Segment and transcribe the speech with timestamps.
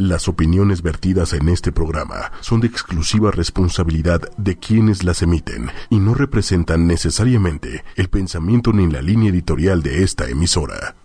[0.00, 5.98] Las opiniones vertidas en este programa son de exclusiva responsabilidad de quienes las emiten y
[5.98, 10.96] no representan necesariamente el pensamiento ni la línea editorial de esta emisora.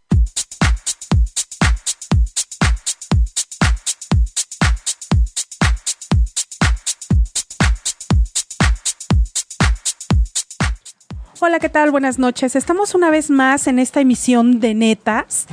[11.41, 11.91] Hola, ¿qué tal?
[11.91, 12.55] Buenas noches.
[12.55, 15.47] Estamos una vez más en esta emisión de Netas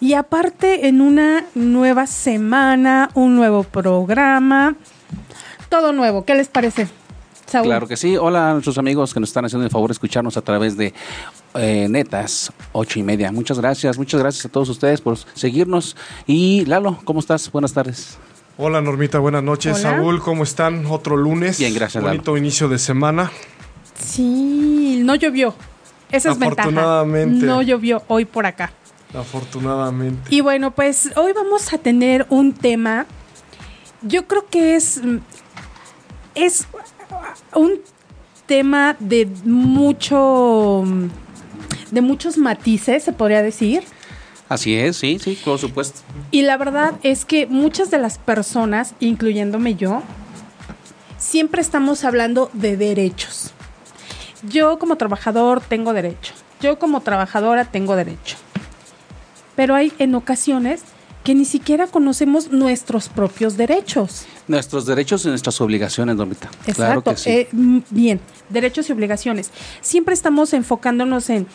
[0.00, 4.76] y aparte en una nueva semana, un nuevo programa,
[5.68, 6.24] todo nuevo.
[6.24, 6.88] ¿Qué les parece?
[7.46, 7.66] Saúl?
[7.66, 8.16] Claro que sí.
[8.16, 10.94] Hola a nuestros amigos que nos están haciendo el favor de escucharnos a través de
[11.54, 13.30] eh, Netas, ocho y media.
[13.32, 15.96] Muchas gracias, muchas gracias a todos ustedes por seguirnos.
[16.26, 17.50] Y Lalo, ¿cómo estás?
[17.50, 18.18] Buenas tardes.
[18.56, 19.78] Hola Normita, buenas noches.
[19.80, 19.96] Hola.
[19.96, 20.86] Saúl, ¿cómo están?
[20.86, 21.58] Otro lunes.
[21.58, 23.30] Bien, gracias, Bonito inicio de semana.
[23.98, 25.54] Sí, no llovió.
[26.10, 26.68] Esa es ventaja.
[26.68, 27.46] Afortunadamente.
[27.46, 28.72] No llovió hoy por acá.
[29.14, 30.34] Afortunadamente.
[30.34, 33.06] Y bueno, pues hoy vamos a tener un tema.
[34.02, 35.00] Yo creo que es.
[36.34, 36.66] Es
[37.54, 37.80] un
[38.46, 40.84] tema de mucho.
[41.90, 43.84] de muchos matices, se podría decir.
[44.48, 46.00] Así es, sí, sí, por supuesto.
[46.30, 50.02] Y la verdad es que muchas de las personas, incluyéndome yo,
[51.18, 53.52] siempre estamos hablando de derechos.
[54.42, 56.34] Yo como trabajador tengo derecho.
[56.60, 58.36] Yo como trabajadora tengo derecho.
[59.56, 60.82] Pero hay en ocasiones
[61.24, 64.26] que ni siquiera conocemos nuestros propios derechos.
[64.46, 66.50] Nuestros derechos y nuestras obligaciones, Normita.
[66.74, 67.10] Claro Exacto.
[67.12, 67.30] que sí.
[67.30, 67.48] Eh,
[67.88, 69.50] bien, derechos y obligaciones.
[69.80, 71.46] Siempre estamos enfocándonos en,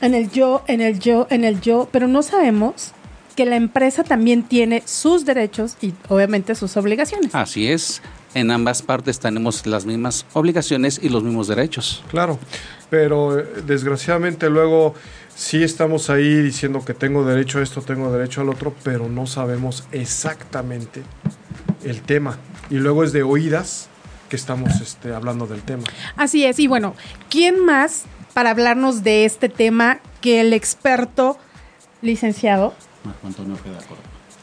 [0.00, 2.92] en el yo, en el yo, en el yo, pero no sabemos
[3.34, 7.34] que la empresa también tiene sus derechos y obviamente sus obligaciones.
[7.34, 8.00] Así es.
[8.34, 12.04] En ambas partes tenemos las mismas obligaciones y los mismos derechos.
[12.10, 12.38] Claro,
[12.90, 14.94] pero eh, desgraciadamente luego
[15.38, 19.26] sí estamos ahí diciendo que tengo derecho a esto, tengo derecho al otro, pero no
[19.26, 21.02] sabemos exactamente
[21.84, 22.38] el tema.
[22.68, 23.88] Y luego es de oídas
[24.28, 25.84] que estamos este, hablando del tema.
[26.16, 26.94] Así es, y bueno,
[27.30, 31.38] ¿quién más para hablarnos de este tema que el experto
[32.02, 32.74] licenciado?
[33.04, 33.78] Marco Antonio Ojeda.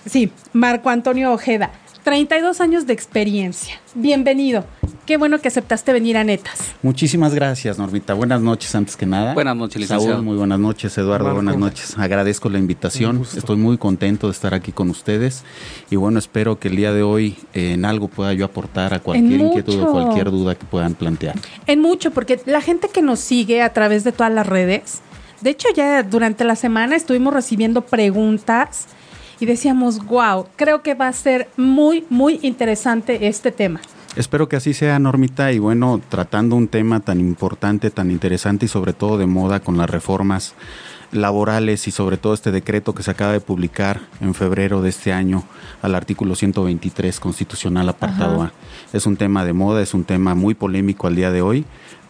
[0.06, 1.72] Sí, Marco Antonio Ojeda.
[2.06, 3.82] 32 años de experiencia.
[3.96, 4.64] Bienvenido.
[5.08, 6.60] Qué bueno que aceptaste venir a Netas.
[6.84, 8.14] Muchísimas gracias, Normita.
[8.14, 9.34] Buenas noches, antes que nada.
[9.34, 10.14] Buenas noches, licenciado.
[10.14, 10.96] Saúl, muy buenas noches.
[11.00, 11.42] Eduardo, Marco.
[11.42, 11.98] buenas noches.
[11.98, 13.24] Agradezco la invitación.
[13.36, 15.44] Estoy muy contento de estar aquí con ustedes.
[15.90, 19.00] Y bueno, espero que el día de hoy eh, en algo pueda yo aportar a
[19.00, 21.34] cualquier inquietud o cualquier duda que puedan plantear.
[21.66, 25.02] En mucho, porque la gente que nos sigue a través de todas las redes,
[25.42, 28.90] de hecho ya durante la semana estuvimos recibiendo preguntas
[29.40, 33.82] y decíamos, wow, creo que va a ser muy, muy interesante este tema.
[34.16, 35.52] Espero que así sea, Normita.
[35.52, 39.78] Y bueno, tratando un tema tan importante, tan interesante y sobre todo de moda con
[39.78, 40.56] las reformas
[41.12, 45.14] laborales y sobre todo este decreto que se acaba de publicar en febrero de este
[45.14, 45.44] año
[45.82, 48.54] al artículo 123 constitucional apartado Ajá.
[48.94, 48.98] A.
[48.98, 51.66] Es un tema de moda, es un tema muy polémico al día de hoy,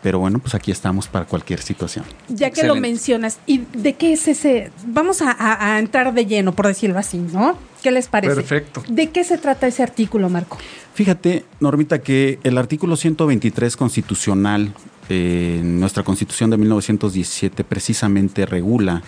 [0.06, 2.06] pero bueno, pues aquí estamos para cualquier situación.
[2.30, 4.70] Ya que lo mencionas, ¿y de qué es ese?
[4.86, 7.58] Vamos a, a- a entrar de lleno, por decirlo así, ¿no?
[7.82, 8.36] ¿Qué les parece?
[8.36, 8.84] Perfecto.
[8.88, 10.60] ¿De qué se trata ese artículo, Marco?
[10.94, 14.76] Fíjate, Normita, que el artículo 123 constitucional,
[15.10, 19.02] eh, en nuestra constitución de 1917, precisamente regula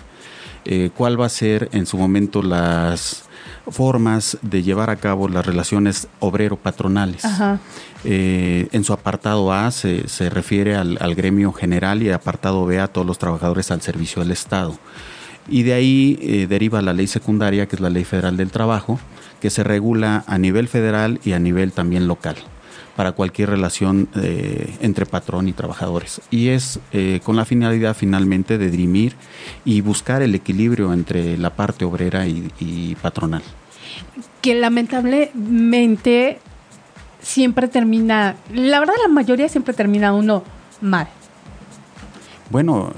[0.64, 3.22] eh, cuál va a ser en su momento las
[3.70, 7.22] formas de llevar a cabo las relaciones obrero-patronales.
[8.04, 12.78] Eh, en su apartado A se, se refiere al, al gremio general y apartado B
[12.78, 14.78] a todos los trabajadores al servicio del Estado.
[15.48, 19.00] Y de ahí eh, deriva la ley secundaria, que es la Ley Federal del Trabajo,
[19.40, 22.36] que se regula a nivel federal y a nivel también local
[22.98, 26.20] para cualquier relación eh, entre patrón y trabajadores.
[26.32, 29.14] Y es eh, con la finalidad finalmente de dirimir
[29.64, 33.42] y buscar el equilibrio entre la parte obrera y, y patronal.
[34.40, 36.40] Que lamentablemente
[37.22, 40.42] siempre termina, la verdad la mayoría siempre termina uno
[40.80, 41.06] mal.
[42.50, 42.92] Bueno,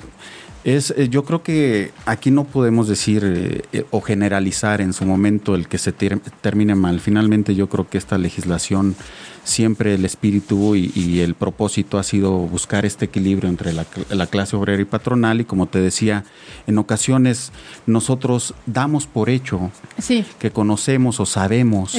[0.62, 5.04] es, eh, yo creo que aquí no podemos decir eh, eh, o generalizar en su
[5.06, 7.00] momento el que se ter- termine mal.
[7.00, 8.94] Finalmente yo creo que esta legislación
[9.42, 14.06] siempre el espíritu y, y el propósito ha sido buscar este equilibrio entre la, cl-
[14.14, 16.24] la clase obrera y patronal y como te decía,
[16.66, 17.52] en ocasiones
[17.86, 21.94] nosotros damos por hecho Sí, que conocemos o sabemos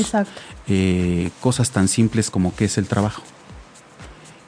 [0.68, 3.24] eh, cosas tan simples como qué es el trabajo.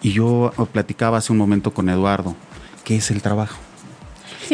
[0.04, 2.36] Y yo platicaba hace un momento con Eduardo,
[2.84, 3.58] ¿qué es el trabajo?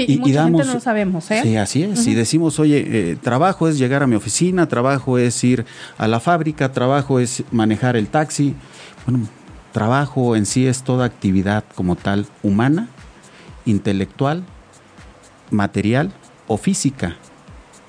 [0.06, 1.42] Sí, y, mucha gente no lo sabemos, ¿eh?
[1.44, 2.04] Sí, así es.
[2.04, 5.66] Si decimos, oye, eh, trabajo es llegar a mi oficina, trabajo es ir
[5.98, 8.56] a la fábrica, trabajo es manejar el taxi.
[9.06, 9.28] Bueno,
[9.72, 12.88] trabajo en sí es toda actividad como tal humana,
[13.66, 14.44] intelectual,
[15.52, 16.12] material
[16.48, 17.18] o física,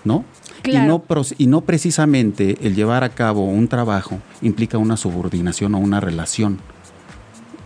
[0.04, 0.24] ¿no?
[0.64, 1.02] Y, no,
[1.38, 6.58] y no precisamente el llevar a cabo un trabajo implica una subordinación o una relación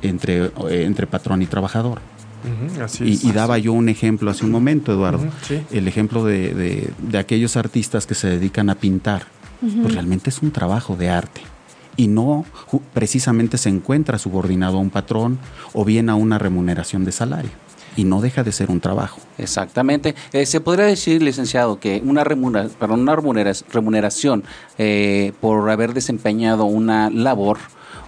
[0.01, 2.01] entre, entre patrón y trabajador.
[3.01, 5.27] Y, daba yo un ejemplo hace un momento, Eduardo.
[5.71, 9.27] El ejemplo de, aquellos artistas que se dedican a pintar.
[9.61, 11.41] Pues realmente es un trabajo de arte
[11.97, 12.45] y no
[12.93, 15.39] precisamente se encuentra subordinado a un patrón
[15.73, 17.51] o bien a una remuneración de salario
[17.97, 19.21] y no deja de ser un trabajo.
[19.39, 20.15] Exactamente.
[20.33, 22.25] Eh, se podría decir, licenciado, que una,
[22.89, 24.45] una remuneración
[24.79, 27.59] eh, por haber desempeñado una labor,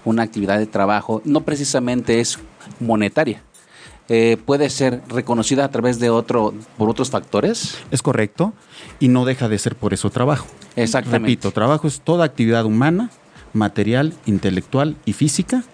[0.04, 2.38] una actividad de trabajo, no precisamente es
[2.80, 3.42] monetaria.
[4.08, 7.76] Eh, puede ser reconocida a través de otro por otros factores.
[7.90, 8.52] Es correcto
[9.00, 10.46] y no deja de ser por eso trabajo.
[10.76, 11.26] Exactamente.
[11.26, 13.10] Repito, trabajo es toda actividad humana,
[13.52, 15.64] material, intelectual y física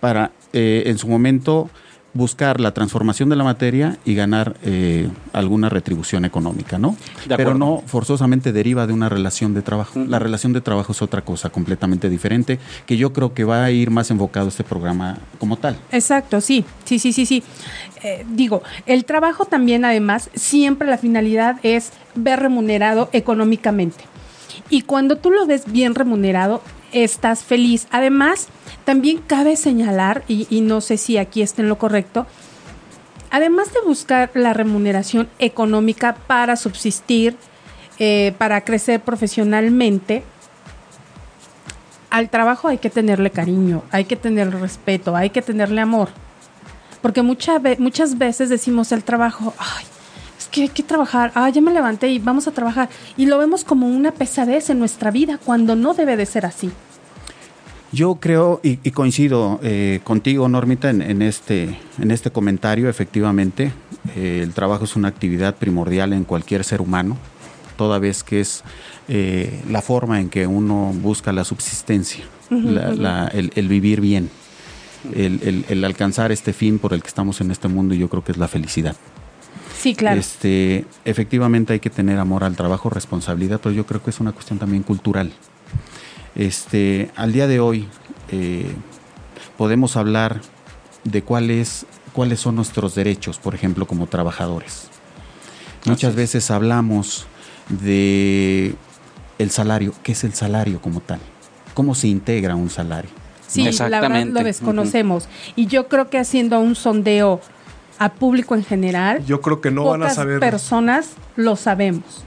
[0.00, 1.68] para en su momento
[2.16, 6.96] buscar la transformación de la materia y ganar eh, alguna retribución económica, ¿no?
[7.28, 10.00] Pero no forzosamente deriva de una relación de trabajo.
[10.06, 13.70] La relación de trabajo es otra cosa completamente diferente que yo creo que va a
[13.70, 15.76] ir más enfocado este programa como tal.
[15.92, 17.42] Exacto, sí, sí, sí, sí, sí.
[18.02, 24.04] Eh, digo, el trabajo también además siempre la finalidad es ver remunerado económicamente.
[24.70, 27.86] Y cuando tú lo ves bien remunerado, estás feliz.
[27.90, 28.48] Además,
[28.86, 32.24] también cabe señalar, y, no sé si aquí está en lo correcto,
[33.32, 37.36] además de buscar la remuneración económica para subsistir,
[37.98, 40.22] eh, para crecer profesionalmente,
[42.10, 46.10] al trabajo hay que tenerle cariño, hay que tenerle respeto, hay que tenerle amor.
[47.02, 49.84] Porque muchas veces decimos el trabajo, ay,
[50.38, 52.88] es que hay que trabajar, ah, ya me levanté y vamos a trabajar.
[53.16, 56.70] Y lo vemos como una pesadez en nuestra vida cuando no debe de ser así.
[57.92, 62.88] Yo creo y, coincido eh, contigo, Normita, en, este, en este comentario.
[62.88, 63.72] Efectivamente,
[64.16, 67.16] eh, el trabajo es una actividad primordial en cualquier ser humano,
[67.76, 68.64] toda vez que es
[69.08, 74.30] eh, la forma en que uno busca la subsistencia, el, vivir bien,
[75.14, 77.94] el, alcanzar este fin por el que estamos en este mundo.
[77.94, 78.96] Yo creo que es la felicidad.
[79.78, 80.18] Sí, claro.
[80.18, 84.32] Este, efectivamente hay que tener amor al trabajo, responsabilidad, pero yo creo que es una
[84.32, 85.32] cuestión también cultural.
[86.36, 87.88] Este, al día de hoy
[88.30, 88.70] eh,
[89.56, 90.42] podemos hablar
[91.04, 94.88] de cuáles, cuáles son nuestros derechos, por ejemplo, como trabajadores.
[95.86, 97.26] Muchas veces hablamos
[97.68, 98.74] de
[99.38, 101.20] el salario, ¿qué es el salario como tal?
[101.74, 103.10] ¿Cómo se integra un salario?
[103.46, 105.28] Sí, la verdad lo desconocemos.
[105.54, 107.40] Y yo creo que haciendo un sondeo
[107.98, 110.40] a público en general, yo creo que no van a saber.
[110.40, 112.24] personas lo sabemos.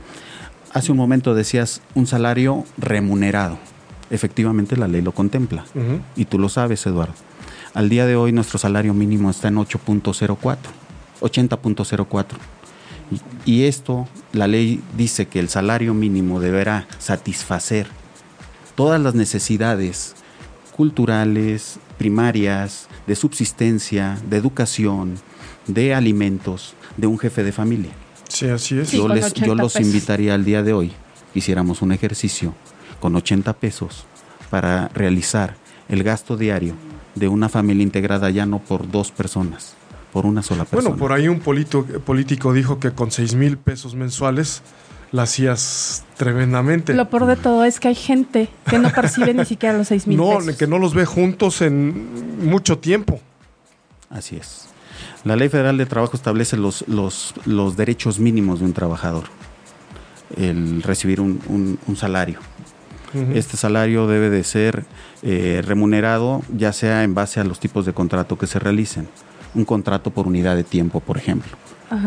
[0.72, 3.60] Hace un momento decías un salario remunerado
[4.10, 5.66] efectivamente la ley lo contempla.
[6.16, 7.14] Y tú lo sabes, Eduardo.
[7.74, 10.58] Al día de hoy nuestro salario mínimo está en 8.04,
[11.22, 12.26] 80.04.
[13.46, 17.88] Y esto, la ley dice que el salario mínimo deberá satisfacer
[18.76, 20.16] todas las necesidades
[20.76, 25.16] culturales, primarias, de subsistencia, de educación,
[25.68, 27.92] de alimentos de un jefe de familia.
[28.28, 28.92] Sí, así es.
[28.92, 30.92] yo, les, yo los invitaría al día de hoy,
[31.34, 32.54] hiciéramos un ejercicio
[33.00, 34.06] con 80 pesos
[34.50, 35.56] para realizar
[35.88, 36.76] el gasto diario
[37.16, 39.74] de una familia integrada ya no por dos personas,
[40.14, 40.90] por una sola persona.
[40.90, 44.62] Bueno, por ahí un político dijo que con 6 mil pesos mensuales
[45.12, 46.94] la hacías tremendamente.
[46.94, 50.08] Lo peor de todo es que hay gente que no percibe ni siquiera los 6
[50.08, 53.20] mil no, que no los ve juntos en mucho tiempo.
[54.10, 54.68] Así es.
[55.24, 59.26] La Ley Federal de Trabajo establece los, los, los derechos mínimos de un trabajador.
[60.38, 62.40] El recibir un salario.
[63.14, 64.86] Este salario debe de ser
[65.24, 69.08] eh, remunerado ya sea en base a los tipos de contrato que se realicen.
[69.56, 71.58] Un contrato por unidad de tiempo, por ejemplo,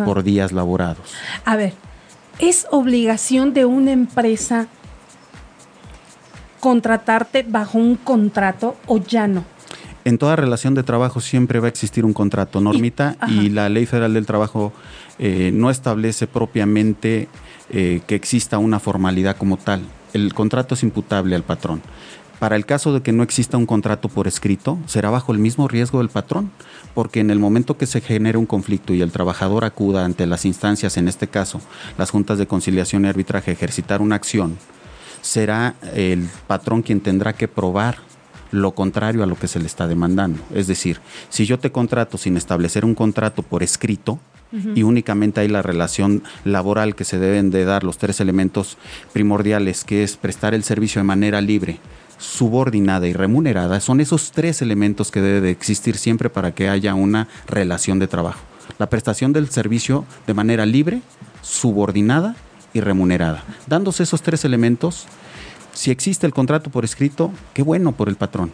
[0.05, 1.13] por días laborados.
[1.45, 1.75] A ver,
[2.39, 4.69] ¿es obligación de una empresa
[6.61, 9.45] contratarte bajo un contrato o ya no?
[10.05, 13.87] En toda relación de trabajo siempre va a existir un contrato, Normita, y, la Ley
[13.87, 14.73] Federal del Trabajo
[15.19, 17.29] eh, no establece propiamente
[17.71, 19.83] eh, que exista una formalidad como tal
[20.13, 21.83] el contrato es imputable al patrón.
[22.39, 25.69] Para el caso de que no exista un contrato por escrito, será bajo el mismo
[25.69, 26.51] riesgo del patrón,
[26.93, 30.45] porque en el momento que se genere un conflicto y el trabajador acuda ante las
[30.45, 31.61] instancias, en este caso
[31.99, 34.59] las juntas de conciliación y arbitraje, ejercitar una acción,
[35.21, 37.99] será el patrón quien tendrá que probar
[38.51, 40.43] lo contrario a lo que se le está demandando.
[40.53, 44.19] Es decir, si yo te contrato sin establecer un contrato por escrito,
[44.75, 48.77] y únicamente hay la relación laboral que se deben de dar los tres elementos
[49.13, 51.79] primordiales, que es prestar el servicio de manera libre,
[52.19, 56.95] subordinada y remunerada, son esos tres elementos que debe de existir siempre para que haya
[56.95, 58.41] una relación de trabajo.
[58.79, 61.03] La prestación del servicio de manera libre,
[61.43, 62.37] subordinada
[62.73, 63.43] y remunerada.
[63.67, 65.07] Dándose esos tres elementos,
[65.73, 68.53] si existe el contrato por escrito, qué bueno por el patrón.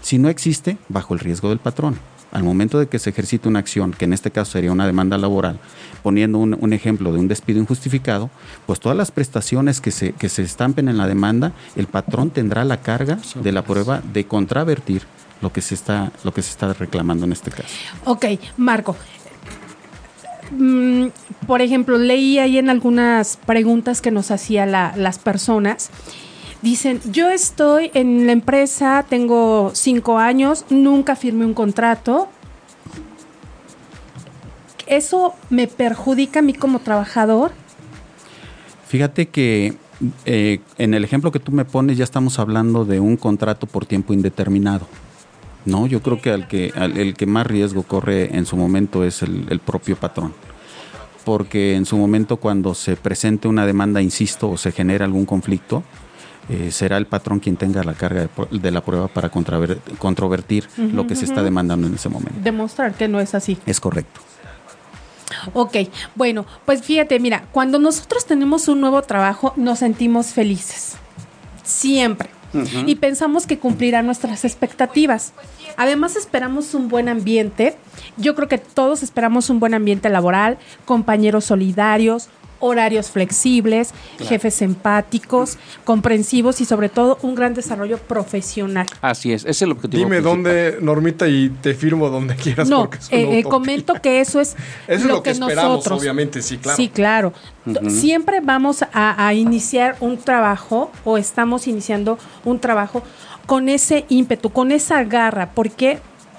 [0.00, 1.98] Si no existe, bajo el riesgo del patrón.
[2.32, 5.18] Al momento de que se ejercite una acción, que en este caso sería una demanda
[5.18, 5.58] laboral,
[6.02, 8.30] poniendo un, ejemplo de un despido injustificado,
[8.66, 12.64] pues todas las prestaciones que se, que se estampen en la demanda, el patrón tendrá
[12.64, 15.02] la carga de la prueba de contravertir
[15.40, 17.74] lo que se está, lo que se está reclamando en este caso.
[18.04, 18.96] Ok, Marco.
[20.50, 21.06] Mm,
[21.46, 25.90] por ejemplo, leí ahí en algunas preguntas que nos hacían las personas.
[26.62, 32.28] Dicen, yo estoy en la empresa, tengo cinco años, nunca firmé un contrato.
[34.86, 37.52] ¿Eso me perjudica a mí como trabajador?
[38.88, 39.74] Fíjate que
[40.26, 43.86] eh, en el ejemplo que tú me pones ya estamos hablando de un contrato por
[43.86, 44.86] tiempo indeterminado.
[45.64, 49.04] No, yo creo que, al que al, el que más riesgo corre en su momento
[49.04, 50.34] es el, el, propio patrón.
[51.24, 55.84] Porque en su momento cuando se presente una demanda, insisto, o se genera algún conflicto,
[56.50, 60.80] eh, será el patrón quien tenga la carga de, de la prueba para controvertir uh
[60.80, 61.20] -huh, lo que uh -huh.
[61.20, 62.40] se está demandando en ese momento.
[62.42, 63.56] Demostrar que no es así.
[63.66, 64.20] Es correcto.
[65.54, 65.76] Ok,
[66.16, 70.96] bueno, pues fíjate, mira, cuando nosotros tenemos un nuevo trabajo nos sentimos felices.
[71.62, 72.30] Siempre.
[72.52, 72.84] Uh -huh.
[72.88, 75.32] Y pensamos que cumplirá nuestras expectativas.
[75.76, 77.76] Además esperamos un buen ambiente.
[78.16, 82.28] Yo creo que todos esperamos un buen ambiente laboral, compañeros solidarios,
[82.60, 84.28] horarios flexibles, claro.
[84.28, 88.86] jefes empáticos, comprensivos y sobre todo un gran desarrollo profesional.
[89.00, 89.98] Así es, ese es el objetivo.
[89.98, 90.32] Dime principal.
[90.32, 92.68] dónde, Normita, y te firmo donde quieras.
[92.68, 94.56] No, eh, comento que eso es,
[94.88, 96.76] eso lo, lo que, que esperamos, nosotros, obviamente, sí, claro.
[96.76, 97.32] Sí, claro.
[97.66, 97.90] Uh -huh.
[97.90, 103.02] Siempre vamos a, a iniciar un trabajo o estamos iniciando un trabajo
[103.46, 105.50] con ese ímpetu, con esa garra.
[105.50, 105.98] ¿Por qué?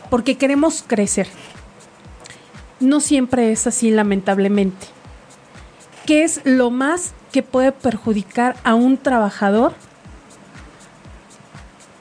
[0.10, 1.28] Porque queremos crecer.
[2.80, 4.88] No siempre es así, lamentablemente.
[6.12, 9.72] ¿Qué es lo más que puede perjudicar a un trabajador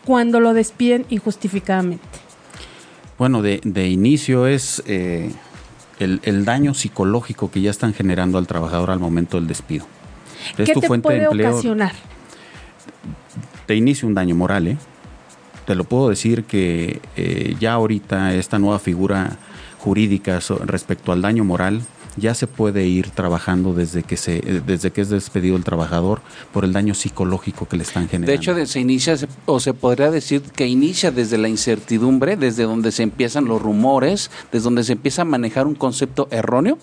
[0.04, 2.02] cuando lo despiden injustificadamente?
[3.18, 5.30] Bueno, de, de inicio es eh,
[6.00, 9.86] el, el, daño psicológico que ya están generando al trabajador al momento del despido.
[10.58, 11.92] Es ¿Qué tu te fuente puede de empleo, ocasionar?
[13.68, 14.76] De inicio un daño moral, ¿eh?
[15.66, 19.36] Te lo puedo decir que eh, ya ahorita esta nueva figura
[19.78, 21.82] jurídica respecto al daño moral
[22.20, 26.20] ya se puede ir trabajando desde que se desde que es despedido el trabajador
[26.52, 28.30] por el daño psicológico que le están generando.
[28.30, 32.92] De hecho, se inicia o se podría decir que inicia desde la incertidumbre, desde donde
[32.92, 36.78] se empiezan los rumores, desde donde se empieza a manejar un concepto erróneo,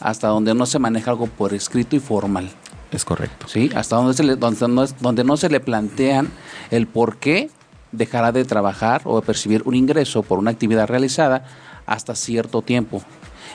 [0.00, 2.50] hasta donde no se maneja algo por escrito y formal.
[2.90, 3.46] Es correcto.
[3.48, 6.30] Sí, hasta donde se le, donde no, donde no se le plantean
[6.70, 7.50] el por qué
[7.92, 11.44] dejará de trabajar o de percibir un ingreso por una actividad realizada
[11.86, 13.02] hasta cierto tiempo.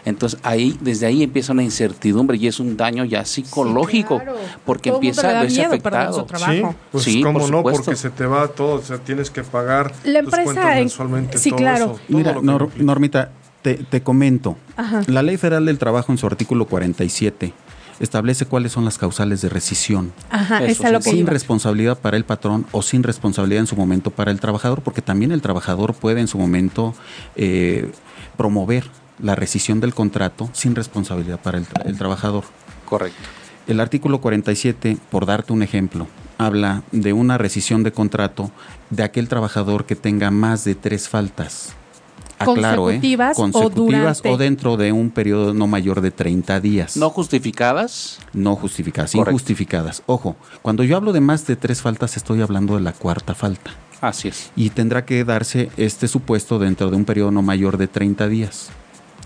[0.06, 4.40] Entonces ahí, desde ahí empieza una incertidumbre y es un daño ya psicológico, sí, claro.
[4.66, 6.28] porque todo empieza a verse afectado.
[6.36, 7.84] Sí, pues sí, cómo por no, supuesto.
[7.86, 11.38] porque se te va todo, o sea, tienes que pagar la empresa en, mensualmente.
[11.38, 11.86] Sí, todo claro.
[11.86, 13.32] Eso, Mira, Nor, Normita,
[13.62, 14.58] te, te comento.
[14.76, 15.02] Ajá.
[15.08, 17.54] La Ley Federal del Trabajo en su artículo 47
[18.00, 20.12] establece cuáles son las causales de rescisión.
[20.30, 21.30] Ajá, Eso, lo que sin iba.
[21.30, 25.32] responsabilidad para el patrón o sin responsabilidad en su momento para el trabajador, porque también
[25.32, 26.94] el trabajador puede en su momento
[27.36, 27.92] eh,
[28.36, 28.86] promover
[29.20, 32.44] la rescisión del contrato sin responsabilidad para el, el, trabajador.
[32.86, 33.18] Correcto.
[33.68, 38.52] El artículo 47, por darte un ejemplo, habla de una rescisión de contrato
[38.90, 41.74] de aquel trabajador que tenga más de tres faltas.
[42.40, 43.42] Aclaro, consecutivas, ¿eh?
[43.42, 46.98] consecutivas o, o, dentro de un periodo no mayor de 30 días.
[46.98, 48.20] ¿No justificadas?
[48.34, 49.32] No justificadas, Correcto.
[49.32, 50.04] injustificadas.
[50.08, 53.72] Ojo, cuando yo hablo de más de tres faltas estoy hablando de la cuarta falta.
[54.02, 54.52] Así es.
[54.58, 58.70] Y tendrá que darse este supuesto dentro de un periodo no mayor de 30 días.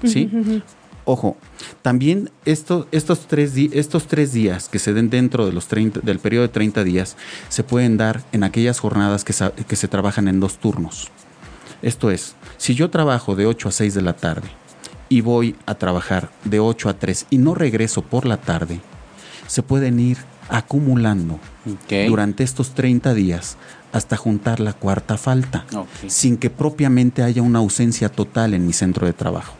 [0.04, 0.30] ¿Sí?
[0.32, 0.62] Uh -huh.
[1.10, 1.38] Ojo,
[1.84, 6.20] también esto, estos, tres estos tres días que se den dentro de los 30, del
[6.20, 7.16] periodo de 30 días
[7.48, 9.34] se pueden dar en aquellas jornadas que,
[9.66, 11.10] que se trabajan en dos turnos.
[11.82, 14.50] Esto es, si yo trabajo de 8 a 6 de la tarde
[15.08, 18.82] y voy a trabajar de 8 a 3 y no regreso por la tarde,
[19.48, 20.18] se pueden ir
[20.50, 21.40] acumulando
[21.86, 22.10] okay.
[22.10, 23.56] durante estos 30 días
[23.94, 26.10] hasta juntar la cuarta falta, okay.
[26.10, 29.57] sin que propiamente haya una ausencia total en mi centro de trabajo.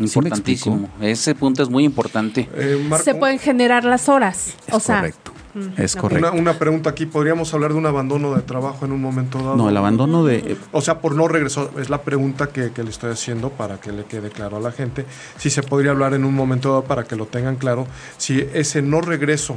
[0.00, 0.88] Importantísimo.
[1.00, 2.48] ¿Sí Ese punto es muy importante.
[2.54, 4.54] Eh, se pueden generar las horas.
[4.66, 5.32] Es o sea, correcto.
[5.76, 6.28] Es correcto.
[6.30, 9.56] Una, una, pregunta aquí, ¿podríamos hablar de un abandono de trabajo en un momento dado?
[9.56, 10.56] No, el abandono de...
[10.70, 13.90] O sea, por no regresar, es la pregunta que, que, le estoy haciendo para que
[13.90, 15.06] le quede claro a la gente.
[15.38, 18.80] Si se podría hablar en un momento dado para que lo tengan claro, si ese
[18.80, 19.56] no regreso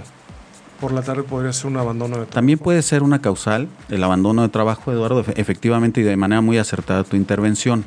[0.83, 2.33] por la tarde podría ser un abandono de trabajo.
[2.33, 6.57] También puede ser una causal, el abandono de trabajo, Eduardo, efectivamente y de manera muy
[6.57, 7.85] acertada tu intervención.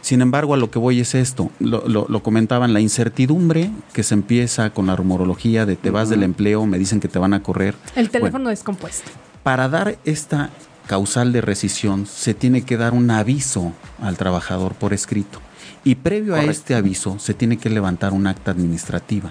[0.00, 4.02] Sin embargo, a lo que voy es esto, lo, lo, lo comentaban, la incertidumbre que
[4.02, 7.34] se empieza con la rumorología de te vas del empleo, me dicen que te van
[7.34, 7.74] a correr.
[7.96, 9.10] El teléfono Bueno, descompuesto.
[9.42, 10.50] para dar esta
[10.86, 15.40] causal de rescisión se tiene que dar un aviso al trabajador por escrito
[15.84, 19.30] y previo a este aviso se tiene que levantar un acta administrativa.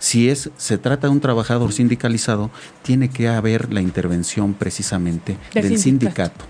[0.00, 2.50] Si es se trata de un trabajador sindicalizado,
[2.82, 6.32] tiene que haber la intervención precisamente Del del, sindicato.
[6.32, 6.44] sindicato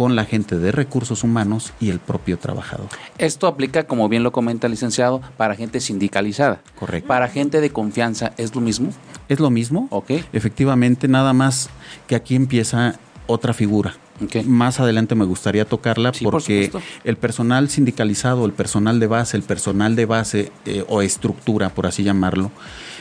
[0.00, 2.88] con la gente de recursos humanos y el propio trabajador.
[3.18, 6.62] Esto aplica, como bien lo comenta el licenciado, para gente sindicalizada.
[6.78, 7.06] Correcto.
[7.06, 8.94] Para gente de confianza, ¿es lo mismo?
[9.28, 9.88] Es lo mismo.
[9.90, 10.12] Ok.
[10.32, 11.68] Efectivamente, nada más
[12.06, 13.92] que aquí empieza otra figura.
[14.24, 14.42] Ok.
[14.46, 16.72] Más adelante me gustaría tocarla Sí, porque
[17.04, 21.86] el personal sindicalizado, el personal de base, el personal de base eh, o estructura, por
[21.86, 22.50] así llamarlo,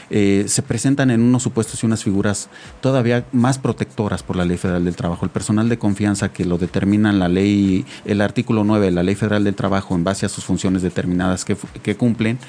[0.10, 2.50] eh, se presentan en unos supuestos y unas figuras
[2.82, 5.26] todavía más protectoras por la Ley Federal del Trabajo.
[5.26, 9.16] El personal de confianza que lo determina la ley, el artículo 9 de la Ley
[9.16, 12.40] Federal del Trabajo en base a sus funciones determinadas que, cumplen,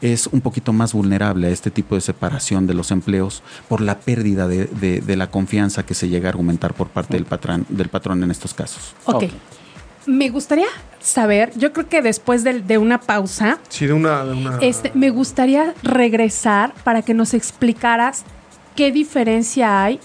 [0.00, 3.98] es un poquito más vulnerable a este tipo de separación de los empleos por la
[4.00, 7.66] pérdida de, de- de la confianza que se llega a argumentar por parte del patrón,
[7.68, 8.94] del patrón en estos casos.
[9.04, 9.24] Ok.
[10.06, 10.66] Me gustaría
[11.00, 14.24] saber, yo creo que después de, de una pausa, Sí, de una...
[14.24, 18.24] De una este, me gustaría regresar para que nos explicaras
[18.76, 20.00] qué diferencia hay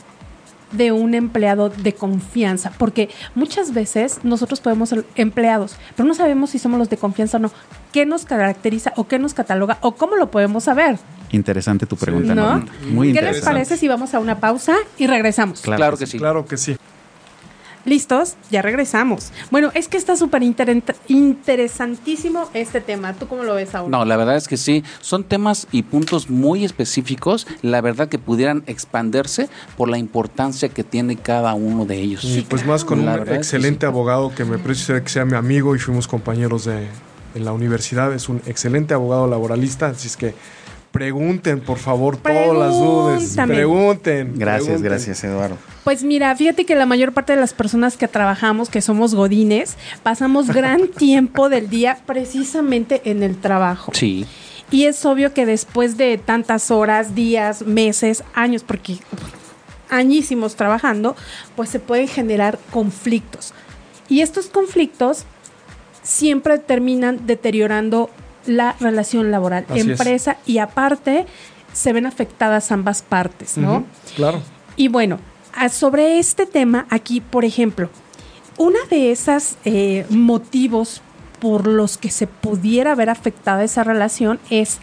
[0.71, 6.49] de un empleado de confianza, porque muchas veces nosotros podemos ser empleados, pero no sabemos
[6.49, 7.51] si somos los de confianza o no.
[7.93, 10.97] ¿Qué nos caracteriza o qué nos cataloga o cómo lo podemos saber?
[11.31, 12.57] Interesante tu pregunta, ¿No?
[12.57, 12.71] Norma.
[12.89, 15.61] Muy ¿Qué les parece si vamos a una pausa y regresamos?
[15.61, 16.17] Claro Claro, que que sí.
[16.17, 16.77] Claro que sí.
[17.85, 18.35] ¿Listos?
[18.49, 19.31] Ya regresamos.
[19.51, 23.13] Bueno, es que está súper inter- interesantísimo este tema.
[23.13, 23.89] ¿Tú cómo lo ves ahora?
[23.89, 24.83] No, la verdad es que sí.
[25.01, 30.83] Son temas y puntos muy específicos, la verdad que pudieran expandirse por la importancia que
[30.83, 32.23] tiene cada uno de ellos.
[32.25, 33.87] Y pues más con La un verdad es que excelente sí.
[33.87, 36.87] abogado que me precio que sea mi amigo y fuimos compañeros de,
[37.35, 38.13] en la universidad.
[38.13, 40.33] Es un excelente abogado laboralista, así es que
[40.95, 43.35] pregunten, por favor, todas las dudas.
[43.47, 44.31] Pregunten.
[44.37, 44.81] Gracias, pregunten.
[44.81, 45.57] gracias, Eduardo.
[45.83, 49.75] Pues mira, fíjate que la mayor parte de las personas que trabajamos, que somos godines,
[50.03, 53.91] pasamos gran tiempo del día precisamente en el trabajo.
[53.93, 54.25] Sí.
[54.71, 58.99] Y es obvio que después de tantas horas, días, meses, años, porque
[59.89, 61.17] añísimos trabajando,
[61.57, 63.53] pues se pueden generar conflictos.
[64.07, 65.25] Y estos conflictos
[66.03, 68.09] siempre terminan deteriorando
[68.45, 69.87] la relación laboral, Así es.
[69.87, 71.25] empresa y aparte
[71.73, 73.85] se ven afectadas ambas partes, ¿no?
[74.15, 74.41] Claro.
[74.75, 75.19] Y bueno,
[75.69, 77.89] sobre este tema, aquí, por ejemplo,
[78.57, 81.01] una de esas eh, motivos
[81.39, 84.79] por los que se pudiera ver afectada esa relación es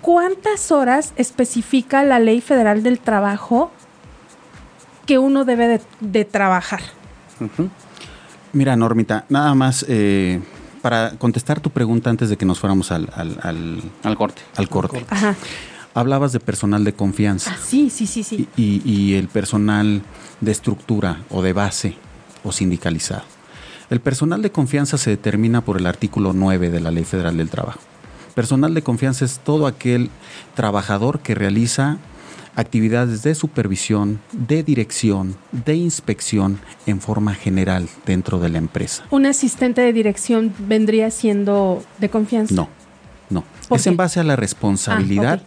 [0.00, 3.70] cuántas horas especifica la Ley Federal del Trabajo
[5.06, 6.80] que uno debe de, de trabajar.
[8.52, 10.40] Mira, Normita, nada más eh,
[10.82, 14.42] para contestar tu pregunta antes de que nos fuéramos al, al, al- Al corte.
[14.56, 15.04] al corte.
[15.10, 15.34] Ajá.
[15.94, 18.48] Hablabas de personal de confianza Ah, sí, sí, sí, sí.
[18.56, 20.02] y, y- y el personal
[20.40, 21.96] de estructura o de base
[22.44, 23.22] o sindicalizado.
[23.90, 27.50] El personal de confianza se determina por el artículo 9 de la Ley Federal del
[27.50, 27.80] Trabajo.
[28.36, 30.10] Personal de confianza es todo aquel
[30.54, 31.98] trabajador que realiza
[32.60, 39.04] actividades de supervisión, de dirección, de inspección en forma general dentro de la empresa.
[39.10, 42.54] Un asistente de dirección vendría siendo de confianza.
[42.54, 42.68] No,
[43.30, 43.44] no.
[43.68, 43.90] ¿Por Es qué?
[43.90, 45.46] en base a la responsabilidad Ah,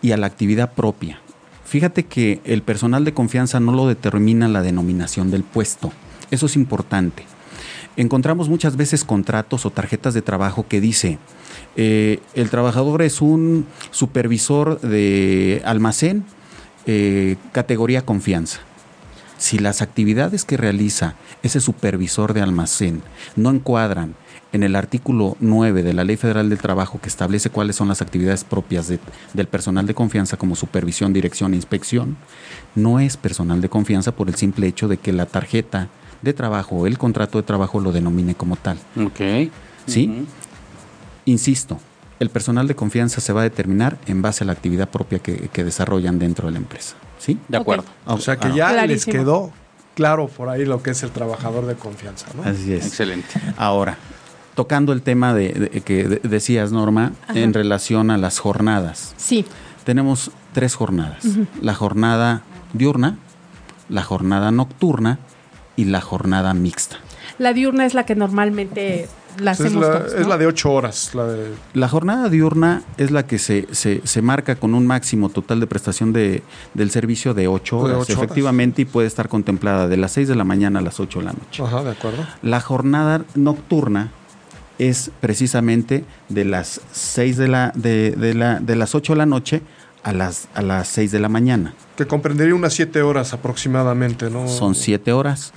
[0.00, 1.20] y a la actividad propia.
[1.64, 5.92] Fíjate que el personal de confianza no lo determina la denominación del puesto.
[6.30, 7.24] Eso es importante.
[7.96, 11.18] Encontramos muchas veces contratos o tarjetas de trabajo que dice,
[11.76, 16.24] eh, el trabajador es un supervisor de almacén,
[16.88, 18.58] eh, categoría confianza.
[19.36, 23.02] Si las actividades que realiza ese supervisor de almacén
[23.36, 24.14] no encuadran
[24.52, 28.00] en el artículo 9 de la Ley Federal del Trabajo que establece cuáles son las
[28.02, 28.98] actividades propias de-
[29.34, 32.16] del personal de confianza como supervisión, dirección e inspección,
[32.74, 35.88] no es personal de confianza por el simple hecho de que la tarjeta
[36.22, 38.78] de trabajo o el contrato de trabajo lo denomine como tal.
[39.00, 39.20] Ok.
[39.86, 40.24] ¿Sí?
[41.26, 41.78] Insisto,
[42.20, 45.48] el personal de confianza se va a determinar en base a la actividad propia que,
[45.52, 46.94] que desarrollan dentro de la empresa.
[47.18, 47.38] ¿Sí?
[47.48, 47.84] De acuerdo.
[48.06, 49.50] O sea que Ah, ya les quedó
[49.94, 52.42] claro por ahí lo que es el trabajador de confianza, ¿no?
[52.44, 52.86] Así es.
[52.86, 53.28] Excelente.
[53.56, 53.96] Ahora,
[54.54, 57.38] tocando el tema de, de- que de- decías, Norma, Ajá.
[57.38, 59.14] en relación a las jornadas.
[59.16, 59.44] Sí.
[59.84, 61.24] Tenemos tres jornadas.
[61.62, 63.16] La jornada diurna,
[63.88, 65.18] la jornada nocturna
[65.76, 66.96] y la jornada mixta.
[67.38, 69.08] La diurna es la que normalmente
[69.40, 70.28] la es, la, todos, es ¿no?
[70.28, 74.22] la de ocho horas, la de La jornada diurna es la que se, se, se
[74.22, 76.42] marca con un máximo total de prestación de,
[76.74, 78.24] del servicio de ocho De horas, ocho horas.
[78.24, 81.24] efectivamente, y puede estar contemplada de las 6 de la mañana a las 8 de
[81.24, 81.62] la noche.
[81.62, 82.26] Ajá, de acuerdo.
[82.42, 84.10] La jornada nocturna
[84.78, 89.26] es precisamente de las 6 de la, de, de la, de las 8 de la
[89.26, 89.62] noche
[90.04, 91.74] a las, a las 6 de la mañana.
[91.96, 94.46] Que comprendería unas 7 horas aproximadamente, ¿no?
[94.48, 95.52] Son 7 horas.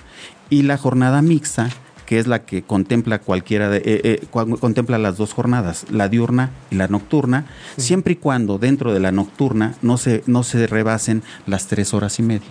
[0.49, 1.69] Y la jornada mixta,
[2.11, 4.21] que es la que contempla cualquiera de, eh, eh,
[4.59, 7.45] contempla las dos jornadas, la diurna y la nocturna,
[7.77, 12.19] siempre y cuando dentro de la nocturna no se, no se rebasen las 3 horas
[12.19, 12.49] y media.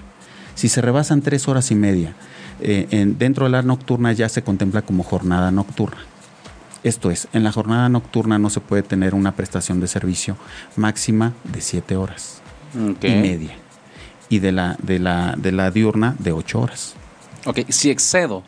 [0.55, 2.15] Si se rebasan 3 horas y media,
[2.63, 6.01] eh, en- dentro de la nocturna ya se contempla como jornada nocturna.
[6.83, 10.39] Esto es, en la jornada nocturna no se puede tener una prestación de servicio
[10.77, 12.41] máxima de 7 horas
[13.09, 13.57] y media.
[14.31, 16.95] Y de la, de la, de la diurna de 8 horas.
[17.45, 18.43] Ok, si excedo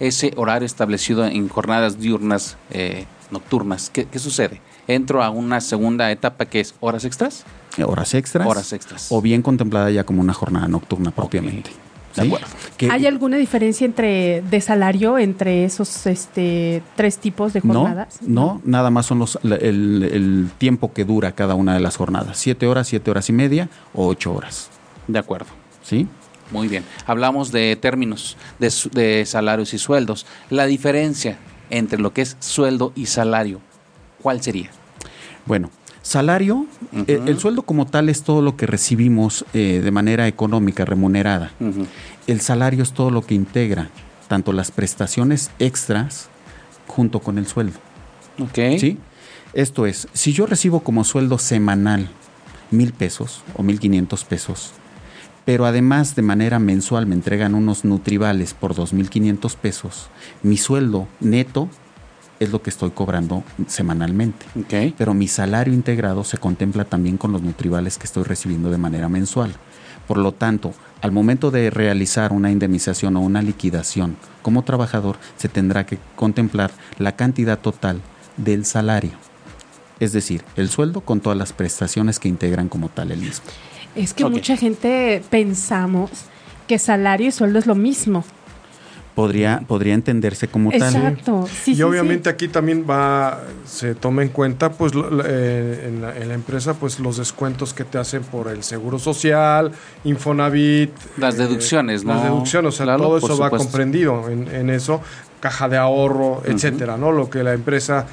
[0.00, 4.60] ese horario establecido en jornadas diurnas eh, nocturnas, ¿qué, qué sucede?
[4.88, 7.44] ¿Entro a una segunda etapa que es horas extras?
[7.84, 8.46] Horas extras.
[8.46, 9.06] Horas extras.
[9.10, 11.70] O bien contemplada ya como una jornada nocturna propiamente.
[12.12, 12.22] ¿Sí?
[12.22, 12.48] acuerdo.
[12.90, 18.18] ¿Hay alguna diferencia entre de salario entre esos este tres tipos de no, jornadas?
[18.22, 21.96] no, nada más son los, la- el, el tiempo que dura cada una de las
[21.96, 22.36] jornadas.
[22.36, 24.70] Siete horas, siete horas y media o ocho horas.
[25.06, 25.50] De acuerdo.
[25.84, 26.08] ¿Sí?
[26.50, 26.84] Muy bien.
[27.06, 30.26] Hablamos de términos de, salarios y sueldos.
[30.50, 31.38] La diferencia
[31.70, 33.60] entre lo que es sueldo y salario,
[34.20, 34.70] ¿cuál sería?
[35.46, 35.70] Bueno,
[36.02, 36.66] salario,
[37.06, 41.52] eh, el sueldo como tal es todo lo que recibimos eh, de manera económica, remunerada.
[42.26, 43.90] El salario es todo lo que integra
[44.30, 46.28] tanto las prestaciones extras
[46.86, 47.78] junto con el sueldo.
[48.38, 48.78] Ok.
[48.78, 48.96] ¿Sí?
[49.52, 52.08] Esto es, si yo recibo como sueldo semanal
[52.70, 54.72] mil pesos o mil quinientos pesos,
[55.50, 60.08] pero además de manera mensual me entregan unos nutrivales por dos mil quinientos pesos,
[60.44, 61.68] mi sueldo neto
[62.38, 64.46] es lo que estoy cobrando semanalmente.
[64.96, 69.08] Pero mi salario integrado se contempla también con los nutrivales que estoy recibiendo de manera
[69.08, 69.52] mensual.
[70.06, 75.48] Por lo tanto, al momento de realizar una indemnización o una liquidación como trabajador, se
[75.48, 78.00] tendrá que contemplar la cantidad total
[78.36, 79.14] del salario.
[79.98, 83.46] Es decir, el sueldo con todas las prestaciones que integran como tal el mismo.
[83.94, 86.10] Es que mucha gente pensamos
[86.66, 88.24] que salario y sueldo es lo mismo.
[89.14, 90.94] Podría, podría entenderse como tal.
[90.94, 91.46] Exacto.
[91.46, 92.34] Sí, y sí, obviamente sí.
[92.34, 94.92] aquí también va, se toma en cuenta, pues
[95.26, 98.98] eh, en, la, en la empresa, pues los descuentos que te hacen por el seguro
[98.98, 99.72] social,
[100.04, 100.92] Infonavit.
[101.18, 102.14] Las eh, deducciones, ¿no?
[102.14, 105.02] Las deducciones, o sea, Claro, todo eso va comprendido en, en eso,
[105.40, 107.10] caja de ahorro, etcétera, ¿no?
[107.10, 108.06] Lo que la empresa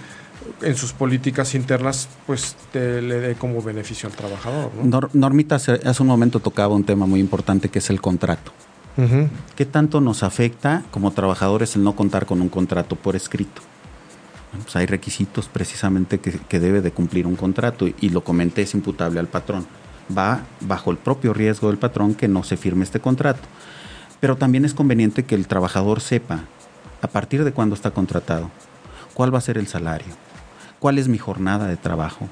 [0.62, 4.84] en sus políticas internas, pues te le dé como beneficio al trabajador, ¿no?
[5.02, 8.52] Nor- Normita hace, un momento tocaba un tema muy importante que es el contrato.
[9.56, 13.62] ¿Qué tanto nos afecta como trabajadores el no contar con un contrato por escrito?
[14.64, 18.64] Pues hay requisitos precisamente que, que debe de cumplir un contrato y, y lo comenté,
[18.64, 19.68] es imputable al patrón.
[20.18, 23.42] Va bajo el propio riesgo del patrón que no se firme este contrato.
[24.20, 26.46] Pero también es conveniente que el trabajador sepa
[27.04, 28.50] a partir de cuándo está contratado,
[29.14, 30.16] cuál va a ser el salario,
[30.80, 32.28] cuál es mi jornada de trabajo,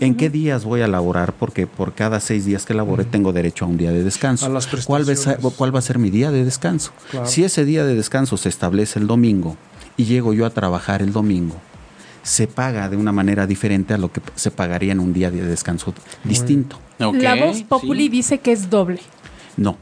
[0.00, 3.64] en qué días voy a laborar, porque por cada seis días que labore tengo derecho
[3.64, 4.46] a un día de descanso.
[4.46, 5.54] A las ¿Cuál, va a ser- prestaciones.
[5.56, 6.92] cuál va a ser mi día de descanso?
[7.10, 7.26] Claro.
[7.26, 9.56] Si ese día de descanso se establece el domingo
[9.96, 11.56] y llego yo a trabajar el domingo,
[12.22, 15.42] se paga de una manera diferente a lo que se pagaría en un día de
[15.44, 15.92] descanso
[16.24, 16.78] distinto.
[17.00, 18.08] Ok, La voz populi sí.
[18.08, 19.00] dice que es doble.
[19.56, 19.76] No.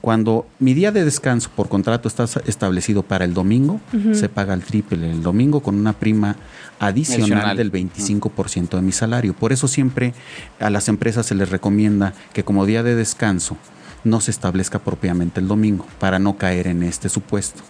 [0.00, 3.80] Cuando mi día de descanso por contrato está establecido para el domingo,
[4.12, 6.36] se paga el triple el domingo con una prima
[6.78, 7.56] adicional, Adicional.
[7.56, 9.34] del 25% de mi salario.
[9.34, 10.14] Por eso siempre
[10.58, 13.56] a las empresas se les recomienda que como día de descanso
[14.02, 17.62] no se establezca propiamente el domingo para no caer en este supuesto.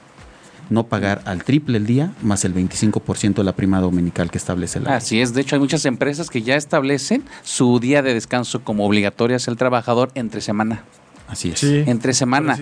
[0.69, 4.79] No pagar al triple el día más el 25% de la prima dominical que establece
[4.79, 4.95] la.
[4.95, 8.87] Así es, de hecho hay muchas empresas que ya establecen su día de descanso como
[8.87, 10.85] obligatorio hacia el trabajador entre semana.
[11.31, 11.59] Así es.
[11.61, 11.85] Sí.
[11.87, 12.59] Entre semana,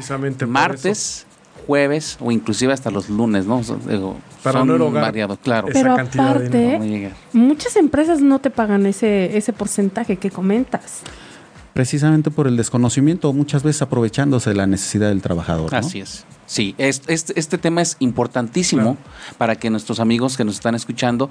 [0.47, 1.27] martes,
[1.67, 3.63] jueves o inclusive hasta los lunes, ¿no?
[3.65, 5.69] Son, digo, Para son no erogar variados, claro.
[5.69, 7.13] esa Pero cantidad de aparte.
[7.33, 11.01] No muchas empresas no te pagan ese, ese porcentaje que comentas.
[11.75, 15.73] Precisamente por el desconocimiento, muchas veces aprovechándose de la necesidad del trabajador.
[15.73, 15.79] ¿no?
[15.79, 16.25] Así es.
[16.47, 18.97] Sí, es- este, este tema es importantísimo
[19.37, 21.29] para que nuestros amigos que nos están escuchando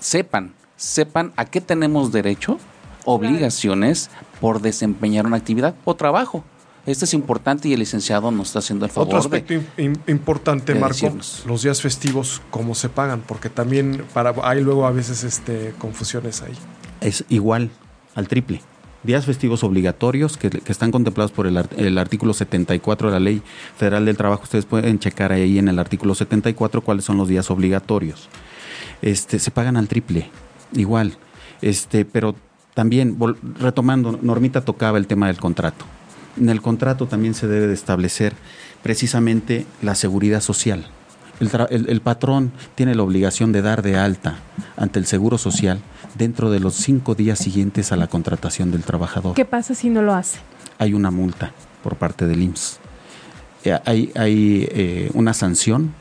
[0.00, 2.58] sepan, sepan a qué tenemos derecho,
[3.06, 6.44] obligaciones por desempeñar una actividad o trabajo.
[6.84, 9.60] Esto es importante y el licenciado nos está haciendo el favor Otro aspecto de...
[9.60, 9.66] im-
[9.96, 11.42] im- importante, de Marco, decirnos.
[11.46, 16.42] los días festivos, cómo se pagan, porque también para hay luego a veces este confusiones
[16.42, 16.52] ahí.
[17.00, 17.70] Es igual
[18.14, 18.60] al triple.
[19.02, 23.20] Días festivos obligatorios que, que están contemplados por el, art- el artículo 74 de la
[23.20, 23.42] Ley
[23.76, 24.44] Federal del Trabajo.
[24.44, 28.28] Ustedes pueden checar ahí en el artículo 74 cuáles son los días obligatorios.
[29.02, 30.30] Este, se pagan al triple,
[30.72, 31.16] igual.
[31.62, 32.34] Este, pero
[32.76, 33.16] también,
[33.58, 35.86] retomando, Normita tocaba el tema del contrato.
[36.38, 38.34] En el contrato también se debe de establecer
[38.82, 40.86] precisamente la seguridad social
[41.40, 44.36] El, tra- el- el patrón tiene la obligación de dar de alta
[44.76, 45.80] ante el Seguro Social
[46.14, 49.34] dentro de los cinco días siguientes a la contratación del trabajador.
[49.34, 50.38] ¿Qué pasa si no lo hace?
[50.78, 52.78] Hay una multa por parte del IMSS.
[53.64, 55.92] Eh, Hay, hay eh, una sanción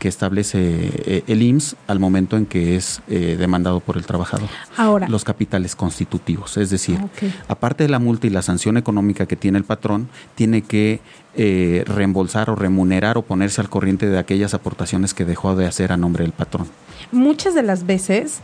[0.00, 4.48] que establece eh, el IMSS al momento en que es eh, demandado por el trabajador.
[4.76, 7.06] Ahora, Los capitales constitutivos, es decir, Ah,
[7.46, 11.00] aparte de la multa y la sanción económica que tiene el patrón, tiene que
[11.36, 15.92] eh, reembolsar o remunerar o ponerse al corriente de aquellas aportaciones que dejó de hacer
[15.92, 16.66] a nombre del patrón.
[17.12, 18.40] muchas de las veces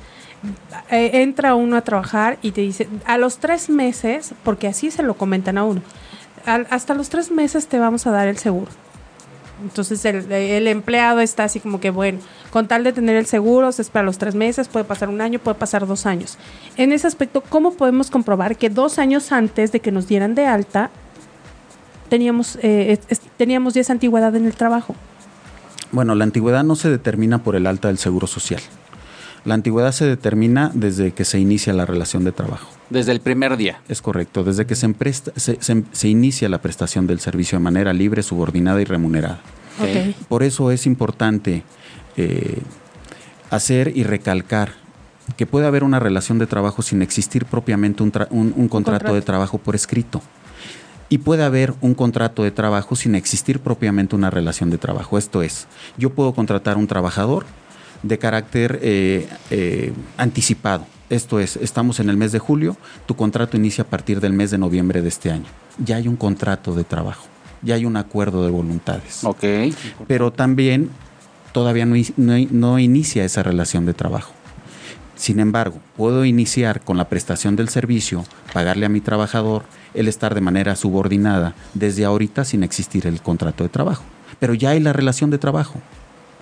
[0.90, 5.02] eh, entra uno a trabajar y te dice, a los tres meses, porque así se
[5.02, 5.80] lo comentan a uno,
[6.44, 8.70] al- hasta los tres meses te vamos a dar el seguro.
[9.62, 12.18] Entonces el, empleado está así como que, bueno,
[12.50, 15.38] con tal de tener el seguro, se espera los tres meses, puede pasar un año,
[15.38, 16.36] puede pasar dos años.
[16.76, 20.46] En ese aspecto, ¿cómo podemos comprobar que dos años antes de que nos dieran de
[20.46, 20.90] alta,
[22.10, 22.98] teníamos, eh,
[23.36, 24.94] teníamos ya esa antigüedad en el trabajo?
[25.92, 28.60] Bueno, la antigüedad no se determina por el alta del Seguro Social.
[29.46, 32.68] La antigüedad se determina desde que se inicia la relación de trabajo.
[32.90, 33.80] Desde el primer día.
[33.88, 37.62] Es correcto, desde que se, empresta- se- se- se inicia la prestación del servicio de
[37.62, 39.40] manera libre, subordinada y remunerada.
[40.28, 41.62] Por eso es importante
[42.16, 42.58] eh,
[43.50, 44.72] hacer y recalcar
[45.36, 48.98] que puede haber una relación de trabajo sin existir propiamente un, tra- un- un contrato
[48.98, 49.14] contrato.
[49.14, 50.22] de trabajo por escrito.
[51.08, 55.18] Y puede haber un contrato de trabajo sin existir propiamente una relación de trabajo.
[55.18, 57.46] Esto es, yo puedo contratar un trabajador
[58.02, 60.86] de carácter eh, eh, anticipado.
[61.08, 64.50] Esto es, estamos en el mes de julio, tu contrato inicia a partir del mes
[64.50, 65.46] de noviembre de este año.
[65.84, 67.26] Ya hay un contrato de trabajo,
[67.62, 69.44] ya hay un acuerdo de voluntades Ok.
[70.08, 70.90] pero también
[71.52, 74.32] todavía no, no no inicia esa relación de trabajo.
[75.16, 79.62] Sin embargo, puedo iniciar con la prestación del servicio, pagarle a mi trabajador,
[79.94, 84.04] él estar de manera subordinada desde ahorita sin existir el contrato de trabajo.
[84.38, 85.80] Pero ya hay la relación de trabajo.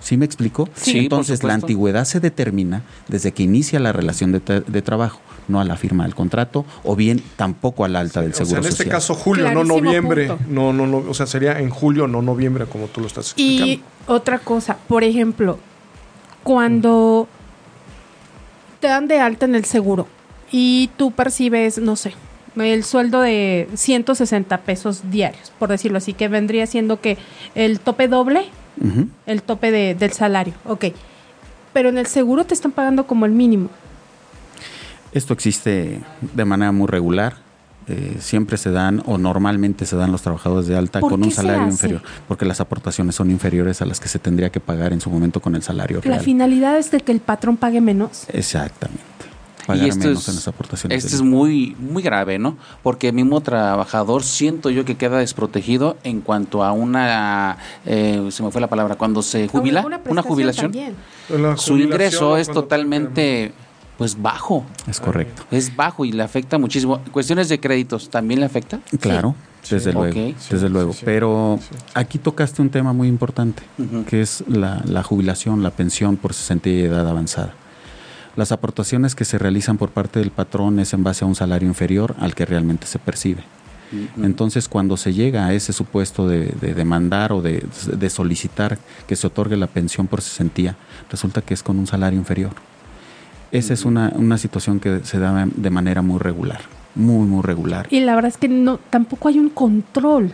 [0.05, 0.69] ¿Sí me explico?
[0.75, 4.83] Sí, por Entonces, la antigüedad se determina desde que inicia la relación de, tra- de
[4.83, 8.45] trabajo, no a la firma del contrato o bien tampoco al alta del O sea,
[8.45, 8.93] seguro en este social.
[8.97, 10.29] caso julio, no noviembre.
[10.29, 10.45] punto.
[10.51, 13.67] No, no, no, o sea, sería en julio, no noviembre, como tú lo estás explicando.
[13.67, 15.59] Y otra cosa, por ejemplo,
[16.43, 17.27] cuando
[18.81, 20.07] te dan de alta en el seguro
[20.53, 22.13] y tú percibes, no sé,
[22.57, 27.19] el sueldo de 160 pesos diarios, por decirlo así, que vendría siendo que
[27.55, 28.47] el tope doble,
[29.27, 30.87] el tope de- del salario, ok.
[31.73, 33.69] Pero en el seguro te están pagando como el mínimo.
[35.13, 37.37] Esto existe de manera muy regular.
[37.87, 41.31] Eh, siempre se dan o normalmente se dan los trabajadores de alta ¿Por con un
[41.31, 45.03] salario inferior, porque las aportaciones son inferiores a las que se tendría que pagar en
[45.03, 46.21] su momento con el salario La real.
[46.25, 48.25] finalidad es de que el patrón pague menos.
[48.33, 49.03] Exactamente.
[49.67, 51.05] Pagar y esto menos es, en las aportaciones.
[51.05, 52.57] esto es muy, muy grave, ¿no?
[52.83, 58.43] Porque el mismo trabajador siento yo que queda desprotegido en cuanto a una, eh, se
[58.43, 60.73] me fue la palabra, cuando se jubila, una, jubilación,
[61.57, 63.53] su ingreso es totalmente,
[63.97, 64.65] pues, bajo.
[64.89, 65.45] Es correcto.
[65.51, 67.01] Es bajo y le afecta muchísimo.
[67.13, 68.81] Cuestiones de créditos, ¿también le afecta?
[69.01, 69.93] Claro, desde Sí.
[69.93, 70.93] luego, desde Sí, luego.
[70.93, 71.05] sí, sí.
[71.07, 71.75] Pero Sí.
[71.95, 73.63] aquí tocaste un tema muy importante,
[74.09, 77.55] que es la, la jubilación, la pensión por cesantía y edad avanzada.
[78.37, 81.69] Las aportaciones que se realizan por parte del patrón es en base a un salario
[81.69, 83.45] inferior al que realmente se percibe.
[84.21, 87.65] Entonces, cuando se llega a ese supuesto de, de demandar o de,
[87.97, 90.75] de solicitar que se otorgue la pensión por cesantía,
[91.11, 92.53] resulta que es con un salario inferior.
[93.53, 96.63] Esa es una, una situación que se da de manera muy regular,
[96.97, 97.87] muy, muy regular.
[97.89, 100.33] Y la verdad es que no, tampoco hay un control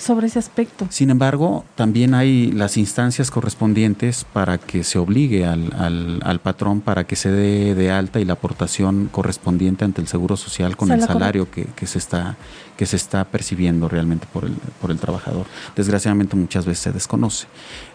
[0.00, 0.86] sobre ese aspecto.
[0.90, 6.80] Sin embargo, también hay las instancias correspondientes para que se obligue al, al- al patrón
[6.80, 10.86] para que se dé de alta y la aportación correspondiente ante el Seguro Social con
[10.90, 12.36] O sea, el salario que, que se está,
[12.76, 15.46] que se está percibiendo realmente por el, por el trabajador.
[15.76, 17.46] Desgraciadamente muchas veces se desconoce.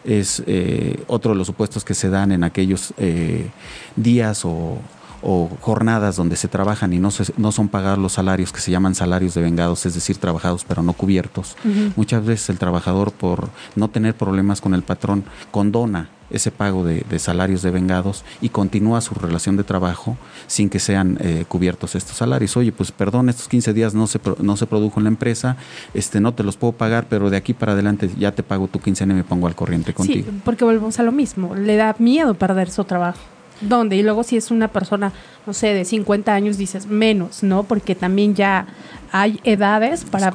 [0.04, 3.50] Es eh, otro de los supuestos que se dan en aquellos eh,
[3.96, 4.78] días o,
[5.28, 8.70] o jornadas donde se trabajan y no, se- no son pagados los salarios que se
[8.70, 11.58] llaman salarios de vengados, es decir, trabajados pero no cubiertos.
[11.96, 17.06] Muchas veces el trabajador, por no tener problemas con el patrón, condona ese pago de,
[17.10, 21.94] de salarios de vengados y continúa su relación de trabajo sin que sean eh, cubiertos
[21.96, 22.56] estos salarios.
[22.58, 25.56] Oye, pues perdón, estos 15 días no se, pro- no se produjo en la empresa,
[25.94, 28.80] este no te los puedo pagar, pero de aquí para adelante ya te pago tu
[28.80, 30.28] quincena y me pongo al corriente contigo.
[30.32, 31.54] Sí, porque volvemos a lo mismo.
[31.56, 33.20] Le da miedo perder su trabajo.
[33.62, 33.96] ¿Dónde?
[33.96, 35.12] Y luego si es una persona,
[35.46, 37.64] no sé, de 50 años, dices menos, ¿no?
[37.64, 38.68] Porque también ya
[39.12, 40.34] hay edades para...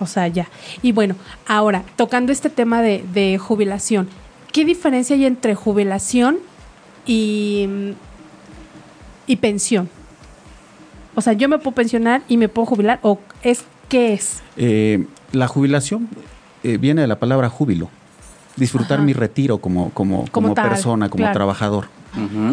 [0.00, 0.48] O sea, ya.
[0.80, 4.08] Y bueno, ahora, tocando este tema de, de jubilación,
[4.52, 6.38] ¿qué diferencia hay entre jubilación
[7.04, 7.66] y,
[9.26, 9.88] y pensión?
[11.16, 14.40] O sea, yo me puedo pensionar y me puedo jubilar, o es qué es?
[14.56, 16.08] Eh, la jubilación
[16.62, 17.90] eh, viene de la palabra júbilo.
[18.56, 19.04] disfrutar Ajá.
[19.04, 21.34] mi retiro como, como, como, Como tal, persona, como claro.
[21.34, 21.88] trabajador.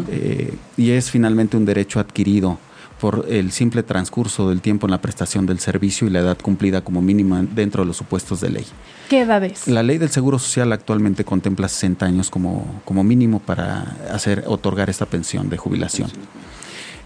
[0.09, 2.59] Eh, y es finalmente un derecho adquirido
[2.99, 6.81] por el simple transcurso del tiempo en la prestación del servicio y la edad cumplida
[6.81, 8.65] como mínima dentro de los supuestos de ley.
[9.09, 9.67] ¿Qué edad es?
[9.67, 14.89] La ley del Seguro Social actualmente contempla 60 años como, como mínimo para hacer otorgar
[14.89, 16.09] esta pensión de jubilación.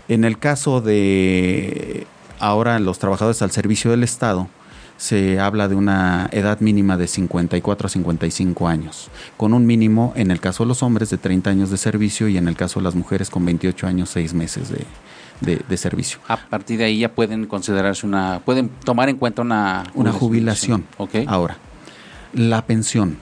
[0.07, 2.05] En el caso de
[2.39, 4.47] ahora los trabajadores al servicio del Estado,
[4.99, 10.29] se habla de una edad mínima de 54 a 55 años, con un mínimo en
[10.29, 12.83] el caso de los hombres de 30 años de servicio y en el caso de
[12.83, 14.85] las mujeres con 28 años, 6 meses de,
[15.39, 16.19] de- de servicio.
[16.27, 20.85] A partir de ahí ya pueden considerarse una, pueden tomar en cuenta una, Una jubilación.
[20.97, 21.15] Ok.
[21.27, 21.55] Ahora,
[22.33, 23.17] la pensión.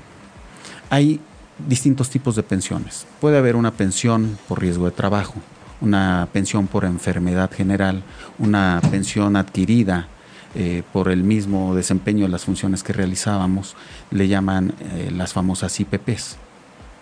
[0.89, 1.19] Hay
[1.67, 3.05] distintos tipos de pensiones.
[3.21, 5.35] Puede haber una pensión por riesgo de trabajo,
[5.79, 8.01] una pensión por enfermedad general,
[8.39, 10.07] una pensión adquirida
[10.55, 13.75] eh, por el mismo desempeño de las funciones que realizábamos,
[14.11, 16.37] le llaman eh, las famosas IPPs,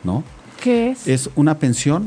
[0.03, 0.23] ¿no?
[0.61, 1.07] ¿Qué es?
[1.07, 2.05] Es una pensión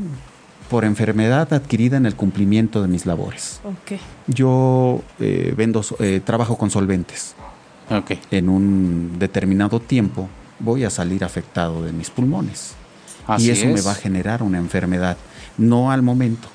[0.69, 3.59] por enfermedad adquirida en el cumplimiento de mis labores.
[3.63, 3.99] Ok.
[4.27, 7.35] Yo eh, vendo, eh, trabajo con solventes
[7.89, 8.11] Ok.
[8.31, 12.75] en un determinado tiempo voy a salir afectado de mis pulmones.
[13.25, 15.17] Así y eso me va a generar una enfermedad,
[15.57, 16.47] no al momento,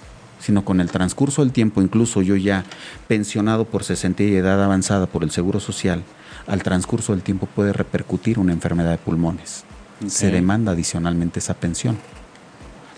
[0.45, 2.65] sino con el transcurso del tiempo, incluso yo ya
[3.09, 6.03] pensionado por 60 y edad avanzada por el Seguro Social,
[6.47, 9.65] al transcurso del tiempo puede repercutir una enfermedad de pulmones.
[10.07, 11.97] Se demanda adicionalmente esa pensión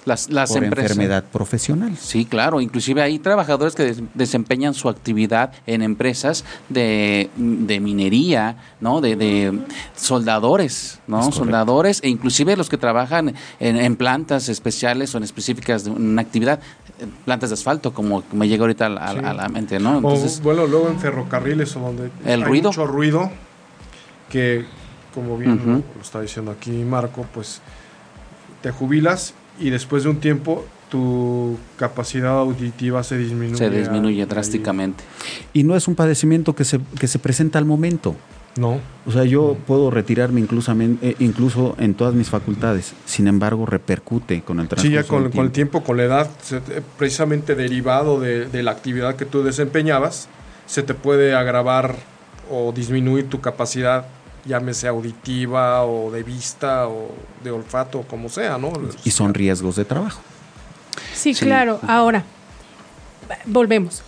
[0.07, 0.93] Las, las por empresas.
[0.93, 1.97] enfermedad profesional.
[2.01, 2.61] Sí, claro.
[2.61, 9.01] Inclusive hay trabajadores que des- desempeñan su actividad en empresas de, de minería, ¿no?
[9.01, 9.53] De, de
[9.97, 11.33] soldadores, ¿no?
[11.33, 16.23] Soldadores e inclusive los que trabajan en, en plantas especiales o en específicas de una
[16.23, 16.61] actividad,
[17.01, 19.27] eh, plantas de asfalto, como me llega ahorita a la, a la- Sí.
[19.27, 19.95] a la mente, ¿no?
[19.95, 22.69] O, Entonces, bueno, luego en ferrocarriles o donde El hay ruido.
[22.71, 23.31] mucho ruido,
[24.31, 24.65] que
[25.13, 27.61] como bien lo está diciendo aquí Marco, pues
[28.63, 33.57] te jubilas y después de un tiempo tu capacidad auditiva se disminuye.
[33.57, 34.29] se disminuye ahí.
[34.29, 35.03] drásticamente.
[35.53, 38.15] Y no es un padecimiento que se, que se presenta al momento.
[38.57, 38.81] No.
[39.05, 40.75] O sea, yo puedo retirarme incluso,
[41.19, 42.95] incluso en todas mis facultades.
[43.05, 45.79] Sin embargo, repercute con el transcurso Sí, ya con, del con el tiempo.
[45.81, 46.31] tiempo, con la edad,
[46.97, 50.29] precisamente derivado de, de la actividad que tú desempeñabas,
[50.67, 51.97] se te puede agravar
[52.51, 54.07] o disminuir tu capacidad,
[54.47, 57.11] llámese auditiva o de vista o
[57.43, 58.73] de olfato, como sea, ¿no?
[59.05, 60.21] Y son riesgos de trabajo.
[61.15, 61.45] Sí, Sí.
[61.45, 61.81] claro.
[61.87, 62.25] Ahora,
[63.45, 64.03] volvemos.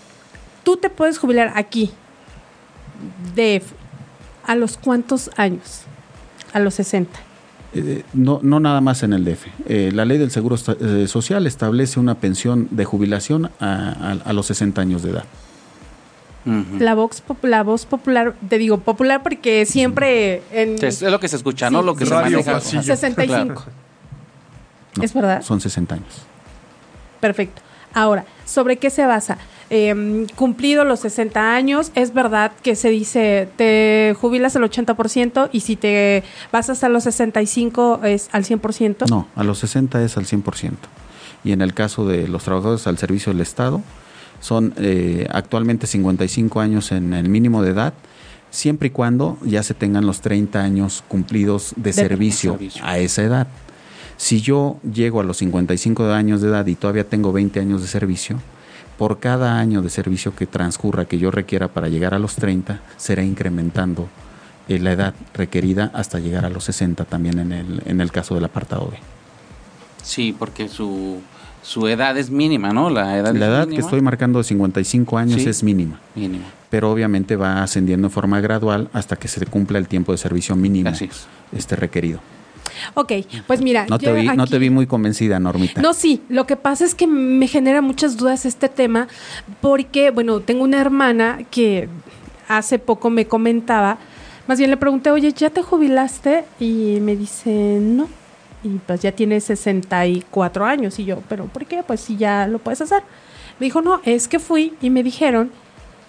[0.64, 1.90] Tú te puedes jubilar aquí,
[3.34, 3.72] DF,
[4.46, 5.82] ¿a los cuántos años?
[6.52, 7.18] A los 60.
[7.74, 9.46] Eh, no, no nada más en el DF.
[9.66, 14.32] Eh, la ley del Seguro eh, Social establece una pensión de jubilación a, a- a
[14.32, 15.24] los 60 años de edad.
[16.46, 16.78] Ujú.
[16.78, 21.28] La voz, la voz popular, te digo popular porque siempre en Sí, Es lo que
[21.28, 21.80] se escucha, ¿no?
[21.80, 22.08] Sí, Lo que sí.
[22.10, 22.52] se Radio maneja.
[22.52, 22.82] pasillo.
[22.82, 23.64] 65.
[24.96, 25.42] No, ¿Es verdad?
[25.42, 26.22] Son 60 años.
[27.20, 27.62] Perfecto.
[27.94, 29.38] Ahora, ¿sobre qué se basa?
[29.70, 35.60] Eh, cumplido los 60 años, es verdad que se dice te jubilas al 80% y
[35.60, 39.10] si te vas hasta los 65 es al 100%.
[39.10, 40.72] No, a los 60 es al 100%.
[41.44, 43.82] Y en el caso de los trabajadores al servicio del Estado,
[44.40, 47.94] son eh, actualmente 55 años en el mínimo de edad,
[48.50, 52.84] siempre y cuando ya se tengan los 30 años cumplidos de, De servicio, servicio.
[52.84, 53.48] a esa edad.
[54.16, 57.88] Si yo llego a los 55 años de edad y todavía tengo 20 años de
[57.88, 58.40] servicio,
[58.98, 62.80] por cada año de servicio que transcurra que yo requiera para llegar a los 30,
[62.96, 64.08] será incrementando
[64.68, 68.34] eh, la edad requerida hasta llegar a los 60 también en el, en el caso
[68.34, 68.98] del apartado B.
[70.02, 71.20] Sí, porque su,
[71.62, 72.90] su edad es mínima, ¿no?
[72.90, 75.48] La edad, La es edad que estoy marcando de 55 años Sí.
[75.48, 76.44] es mínima, Mínima.
[76.70, 80.56] pero obviamente va ascendiendo en forma gradual hasta que se cumpla el tiempo de servicio
[80.56, 81.26] mínimo Así es.
[81.52, 82.20] este requerido.
[82.94, 83.12] Ok,
[83.46, 85.80] pues mira, No te, vi, no te vi muy convencida, Normita.
[85.82, 89.08] No, sí, lo que pasa es que me genera muchas dudas este tema
[89.60, 91.88] porque, bueno, tengo una hermana que
[92.46, 93.98] hace poco me comentaba,
[94.46, 96.44] más bien le pregunté, oye, ¿ya te jubilaste?
[96.60, 98.08] Y me dice, no.
[98.62, 100.98] Y pues ya tiene 64 años.
[100.98, 101.82] Y yo, ¿pero por qué?
[101.86, 103.02] Pues si ya lo puedes hacer.
[103.58, 105.50] Me dijo, no, es que fui y me dijeron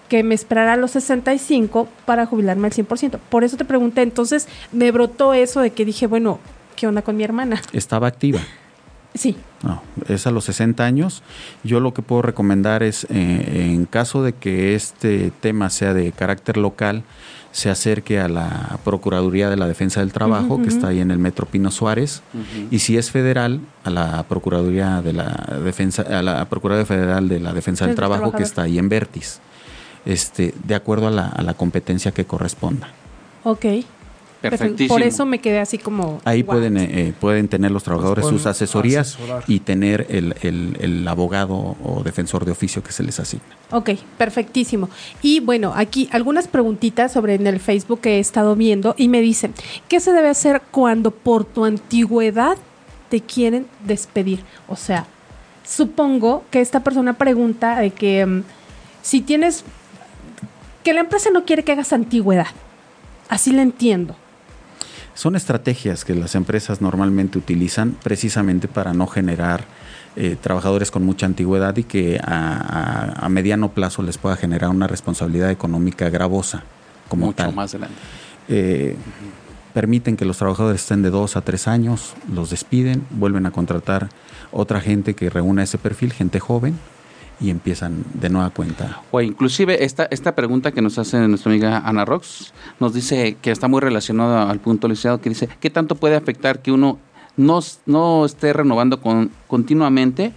[0.08, 3.20] que me esperara a los 65 para jubilarme al 100%.
[3.30, 6.39] Por eso te pregunté, entonces me brotó eso de que dije, bueno,
[6.76, 7.62] ¿qué onda con mi hermana?
[7.72, 8.39] Estaba activa.
[9.16, 11.24] Sí, No, es a los 60 años.
[11.64, 16.12] Yo lo que puedo recomendar es, eh, en caso de que este tema sea de
[16.12, 17.04] carácter local,
[17.52, 21.20] se acerque a la Procuraduría de la Defensa del Trabajo, que está ahí en el
[21.20, 22.22] Metro Pino Suárez,
[22.72, 27.39] y si es federal, a la Procuraduría de la Defensa, a la Procuraduría Federal de
[27.39, 29.39] la Defensa del Trabajo, que está ahí en Vertis,
[30.06, 32.89] este, de acuerdo a la, a la competencia que corresponda.
[33.43, 33.66] ok.
[34.42, 34.96] Perfectísimo.
[34.96, 36.22] Por eso me quedé así como...
[36.24, 39.44] Ahí pueden, eh, pueden tener los trabajadores pueden sus asesorías asesorar.
[39.48, 43.44] y tener el, el- el abogado o defensor de oficio que se les asigna.
[43.72, 44.90] Ok, perfectísimo.
[45.22, 49.20] Y bueno, aquí algunas preguntitas sobre en el Facebook que he estado viendo y me
[49.20, 49.54] dicen,
[49.90, 52.56] ¿qué se debe hacer cuando por tu antigüedad
[53.10, 54.44] te quieren despedir?
[54.70, 55.06] O sea,
[55.66, 58.44] supongo que esta persona pregunta de que mm,
[59.02, 59.66] si tienes,
[60.84, 62.48] que la empresa no quiere que hagas antigüedad.
[63.28, 64.16] Así la entiendo.
[65.20, 69.65] Son estrategias que las empresas normalmente utilizan precisamente para no generar
[70.15, 74.70] eh, trabajadores con mucha antigüedad y que a, a- a mediano plazo les pueda generar
[74.70, 76.63] una responsabilidad económica gravosa
[77.09, 77.53] como Mucho tal.
[77.53, 77.97] más adelante.
[78.47, 78.95] Eh,
[79.74, 84.07] permiten que los trabajadores estén de dos a tres años, los despiden, vuelven a contratar
[84.53, 86.80] otra gente que reúna ese perfil, gente joven,
[87.40, 89.02] y empiezan de nueva cuenta.
[89.12, 93.52] O inclusive esta, esta pregunta que nos hace nuestra amiga Ana Rox nos dice que
[93.52, 97.00] está muy relacionada al punto licenciado que dice, ¿qué tanto puede afectar que uno
[97.38, 100.34] no, no esté renovando con, continuamente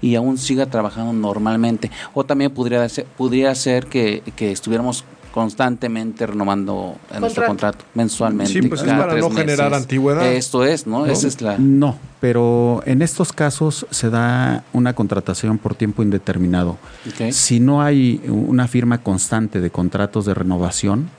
[0.00, 1.90] y aún siga trabajando normalmente?
[2.14, 7.78] O también podría ser, podría ser que, que estuviéramos constantemente renovando en nuestro Contrato.
[7.78, 8.52] contrato mensualmente.
[8.52, 9.82] Sí, pues es para tres no generar meses.
[9.82, 10.32] antigüedad.
[10.32, 11.00] Esto es, ¿no?
[11.00, 11.06] ¿No?
[11.06, 11.58] Esa es la...
[11.58, 16.76] No, pero en estos casos se da una contratación por tiempo indeterminado.
[17.32, 21.10] Si no hay una firma constante de contratos de renovación,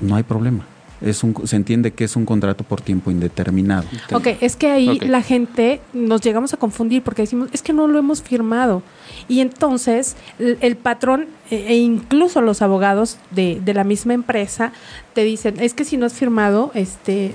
[0.00, 0.64] no hay problema.
[1.00, 3.86] Es un, se entiende que es un contrato por tiempo indeterminado.
[4.12, 7.86] Ok, es que ahí la gente nos llegamos a confundir porque decimos, es que no
[7.86, 8.82] lo hemos firmado.
[9.28, 14.72] Y entonces el, el patrón e e incluso los abogados de, de la misma empresa
[15.14, 17.32] te dicen, es que si no has firmado, este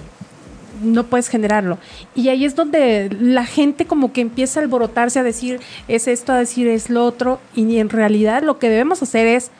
[0.82, 1.78] no puedes generarlo.
[2.16, 6.34] Y ahí es donde la gente como que empieza a alborotarse a decir, es esto,
[6.34, 7.40] a decir, es lo otro.
[7.56, 9.52] Y en realidad lo que debemos hacer es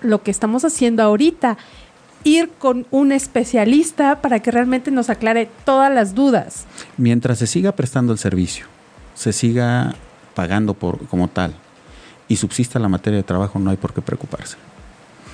[0.00, 1.58] lo que estamos haciendo ahorita,
[2.24, 6.66] ir con un especialista para que realmente nos aclare todas las dudas.
[6.96, 8.66] Mientras se siga prestando el servicio,
[9.14, 9.94] se siga
[10.34, 11.54] pagando por como tal
[12.28, 14.56] y subsista la materia de trabajo, no hay por qué preocuparse.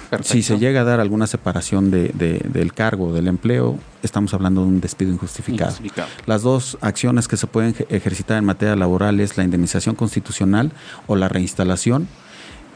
[0.09, 0.33] Perfecto.
[0.35, 4.61] Si se llega a dar alguna separación de- de- del cargo, del empleo, estamos hablando
[4.63, 5.71] de un despido injustificado.
[5.71, 6.09] Injustificado.
[6.27, 10.71] Las dos acciones que se pueden eje- ejercitar en materia laboral es la indemnización constitucional
[11.09, 12.07] o la reinstalación.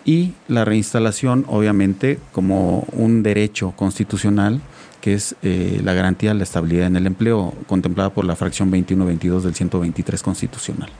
[0.05, 4.61] Y la reinstalación, obviamente, como un derecho constitucional,
[5.01, 8.71] que es eh, la garantía de la estabilidad en el empleo, contemplada por la fracción
[8.71, 10.91] 21-22 del 123 constitucional.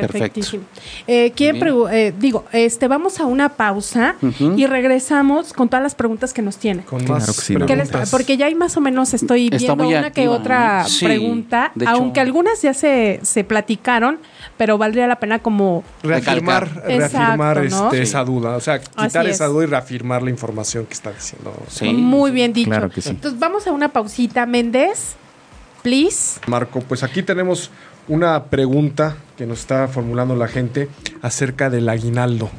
[0.00, 0.64] Perfectísimo.
[1.06, 1.74] Eh, ¿quieren Bien.
[1.74, 4.16] pregu- eh, digo, este, vamos a una pausa
[4.56, 6.84] y regresamos con todas las preguntas que nos tienen.
[6.84, 7.66] Con Claro más que sí, no.
[7.66, 10.88] ¿Qué les- porque ya hay más o menos estoy Está viendo una que otra ¿no?
[10.88, 14.18] Sí, pregunta, aunque algunas ya se, se platicaron,
[14.56, 16.86] pero valdría la pena como reafirmar, Recalcar.
[16.88, 17.84] reafirmar Exacto, ¿no?
[17.92, 18.02] este, Sí.
[18.02, 19.50] esa duda, o sea, quitar esa es.
[19.52, 21.52] duda y reafirmar la información que está diciendo.
[21.68, 21.92] Sí.
[21.92, 22.70] muy bien dicho.
[22.70, 23.10] Claro que sí.
[23.10, 25.14] Entonces vamos a una pausita, Méndez,
[25.82, 26.40] please.
[26.46, 27.70] Marco, pues aquí tenemos
[28.08, 30.88] una pregunta que nos está formulando la gente
[31.22, 32.50] acerca del aguinaldo.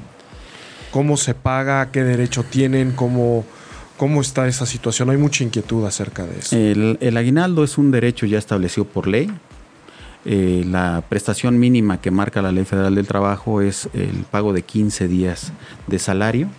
[0.91, 1.91] ¿Cómo se paga?
[1.91, 2.91] ¿Qué derecho tienen?
[2.91, 3.45] ¿Cómo,
[3.97, 5.09] cómo está esa situación?
[5.09, 6.55] Hay mucha inquietud acerca de eso.
[6.55, 9.29] El, el aguinaldo es un derecho ya establecido por ley.
[10.25, 14.61] Eh, la prestación mínima que marca la Ley Federal del Trabajo es el pago de
[14.61, 15.53] 15 días
[15.87, 16.49] de salario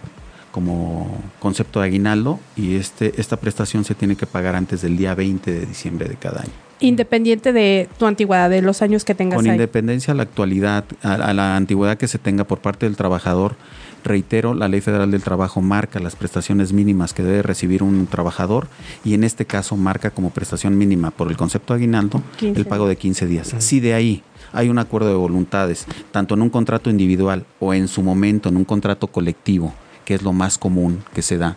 [0.53, 5.14] como concepto de aguinaldo y este, esta prestación se tiene que pagar antes del día
[5.14, 6.67] 20 de diciembre de cada año.
[6.81, 9.53] Independiente de tu antigüedad, de los años que tengas Con ahí.
[9.53, 13.57] independencia a la actualidad, a, a la antigüedad que se tenga por parte del trabajador,
[14.05, 18.68] reitero, la Ley Federal del Trabajo marca las prestaciones mínimas que debe recibir un trabajador
[19.05, 22.66] y en este caso marca como prestación mínima por el concepto de aguinaldo 15 el
[22.66, 23.55] pago de 15 días.
[23.59, 24.22] Si de ahí
[24.53, 28.57] hay un acuerdo de voluntades, tanto en un contrato individual o en su momento en
[28.57, 29.74] un contrato colectivo,
[30.05, 31.57] que es lo más común que se da,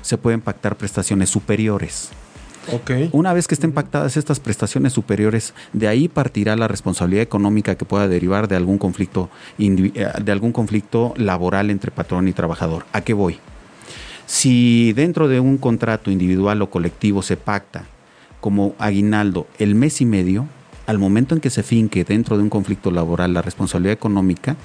[0.00, 2.10] se pueden pactar prestaciones superiores.
[2.70, 2.90] Ok.
[3.12, 7.84] Una vez que estén pactadas estas prestaciones superiores, de ahí partirá la responsabilidad económica que
[7.84, 9.90] pueda derivar de algún conflicto eh,
[10.22, 12.84] de algún conflicto laboral entre patrón y trabajador.
[12.92, 13.38] ¿A qué voy?
[14.26, 17.84] Si dentro de un contrato individual o colectivo se pacta
[18.40, 20.46] como aguinaldo el mes y medio,
[20.86, 24.56] al momento en que se finque dentro de un conflicto laboral la responsabilidad económica,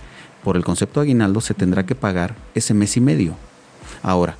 [0.43, 3.35] por el concepto de aguinaldo se tendrá que pagar ese mes y medio.
[4.03, 4.35] Ahora,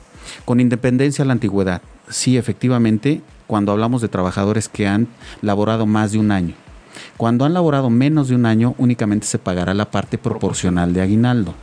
[0.45, 5.07] con independencia de la antigüedad, sí, efectivamente, cuando hablamos de trabajadores que han
[5.41, 6.53] laborado más de un año,
[7.15, 11.53] cuando han laborado menos de un año, únicamente se pagará la parte proporcional de aguinaldo.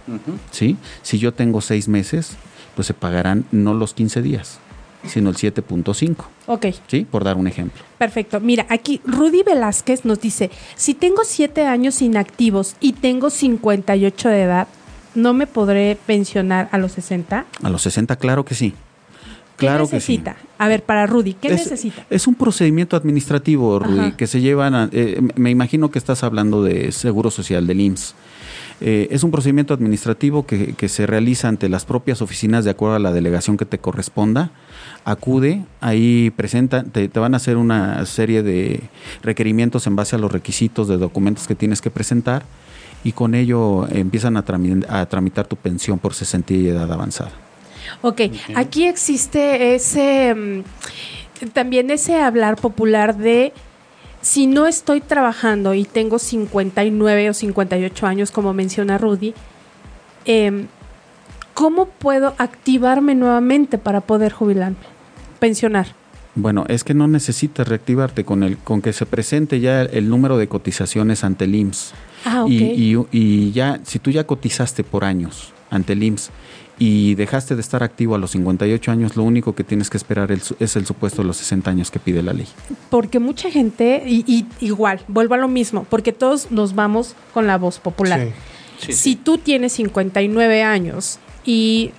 [0.50, 0.76] ¿sí?
[1.02, 2.36] Si yo tengo seis meses,
[2.74, 4.58] pues se pagarán no los 15 días,
[5.06, 6.16] sino el 7.5,
[6.46, 7.04] Ok, ¿sí?
[7.08, 7.82] Por dar un ejemplo.
[7.98, 8.40] perfecto.
[8.40, 14.42] Mira, aquí Rudy Velázquez nos dice, si tengo siete años inactivos y tengo 58 de
[14.42, 14.68] edad,
[15.14, 17.44] ¿no me podré pensionar a los 60?
[17.62, 18.72] A los 60, claro que sí.
[19.64, 20.12] ¿Qué ¿Qué Claro que sí.
[20.18, 20.36] necesita?
[20.58, 22.04] A ver, para Rudy, ¿qué es, necesita?
[22.10, 24.16] Es un procedimiento administrativo, Rudy, Ajá.
[24.16, 24.74] que se llevan.
[24.74, 28.14] a- eh, me imagino que estás hablando de Seguro Social, del IMSS.
[28.80, 32.96] Eh, es un procedimiento administrativo que, que se realiza ante las propias oficinas de acuerdo
[32.96, 34.50] a la delegación que te corresponda.
[35.04, 38.80] Acude, ahí presenta, te, te van a hacer una serie de
[39.22, 42.42] requerimientos en base a los requisitos de documentos que tienes que presentar
[43.04, 44.42] y con ello empiezan a
[45.06, 47.30] tramitar tu pensión por cesantía y edad avanzada.
[48.02, 48.20] Ok,
[48.54, 50.62] aquí existe ese mm,
[51.52, 53.52] también ese hablar popular de
[54.20, 59.34] si no estoy trabajando y tengo 59 o 58 años, como menciona Rudy,
[60.24, 60.66] em,
[61.52, 64.76] ¿cómo puedo activarme nuevamente para poder jubilarme?
[65.38, 65.88] Pensionar.
[66.36, 70.36] Bueno, es que no necesitas reactivarte con el con que se presente ya el número
[70.36, 71.92] de cotizaciones ante el IMSS.
[72.24, 72.50] Ah, ok.
[72.50, 76.30] y, y- y ya, si tú ya cotizaste por años ante el IMSS
[76.78, 80.32] y dejaste de estar activo a los 58 años, lo único que tienes que esperar
[80.32, 82.48] es el supuesto de los 60 años que pide la ley.
[82.90, 87.46] Porque mucha gente, y, y igual, vuelvo a lo mismo, porque todos nos vamos con
[87.46, 88.20] la voz popular.
[88.20, 88.32] Sí.
[88.78, 89.16] Sí, si sí.
[89.16, 91.92] tú tienes 59 años y,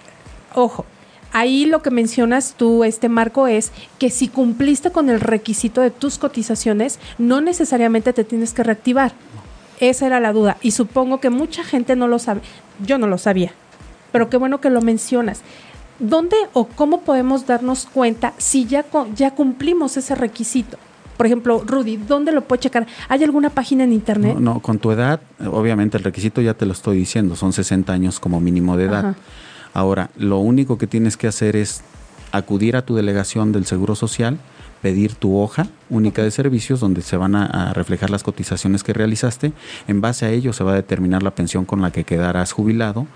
[0.54, 0.86] ojo,
[1.32, 5.92] ahí lo que mencionas tú, este Marco, es que si cumpliste con el requisito de
[5.92, 9.14] tus cotizaciones, no necesariamente te tienes que reactivar.
[9.80, 10.58] Esa era la duda.
[10.62, 12.42] Y supongo que mucha gente no lo sabe.
[12.86, 13.52] Yo no lo sabía.
[14.12, 15.42] Pero qué bueno que lo mencionas.
[16.00, 18.86] ¿Dónde o cómo podemos darnos cuenta si ya,
[19.16, 20.78] ya cumplimos ese requisito?
[21.16, 22.86] Por ejemplo, Rudy, ¿dónde lo puedo checar?
[23.08, 24.36] ¿Hay alguna página en internet?
[24.36, 27.94] No, no, con tu edad, obviamente el requisito ya te lo estoy diciendo, son 60
[27.94, 29.06] años como mínimo de edad.
[29.06, 29.16] Ajá.
[29.74, 31.82] Ahora, lo único que tienes que hacer es
[32.32, 34.38] acudir a tu delegación del Seguro Social,
[34.82, 38.94] pedir tu hoja única de servicios donde se van a, a reflejar las cotizaciones que
[38.94, 39.54] realizaste.
[39.88, 43.08] En base a ello se va a determinar la pensión con la que quedarás jubilado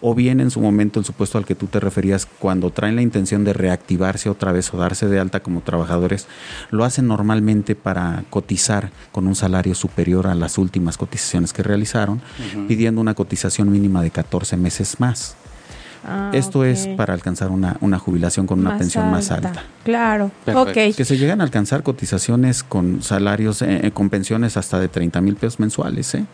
[0.00, 3.02] o bien en su momento el supuesto al que tú te referías cuando traen la
[3.02, 6.26] intención de reactivarse otra vez o darse de alta como trabajadores,
[6.70, 12.20] lo hacen normalmente para cotizar con un salario superior a las últimas cotizaciones que realizaron,
[12.66, 15.36] pidiendo una cotización mínima de 14 meses más.
[16.06, 19.64] Ah, Esto es para alcanzar una, una jubilación con una Más pensión más alta.
[19.84, 20.30] Claro.
[20.44, 20.70] Perfecto.
[20.70, 20.96] Ok.
[20.96, 25.20] Que se llegan a alcanzar cotizaciones con salarios, eh, eh, con pensiones hasta de 30
[25.20, 26.14] mil pesos mensuales.
[26.14, 26.24] ¿eh?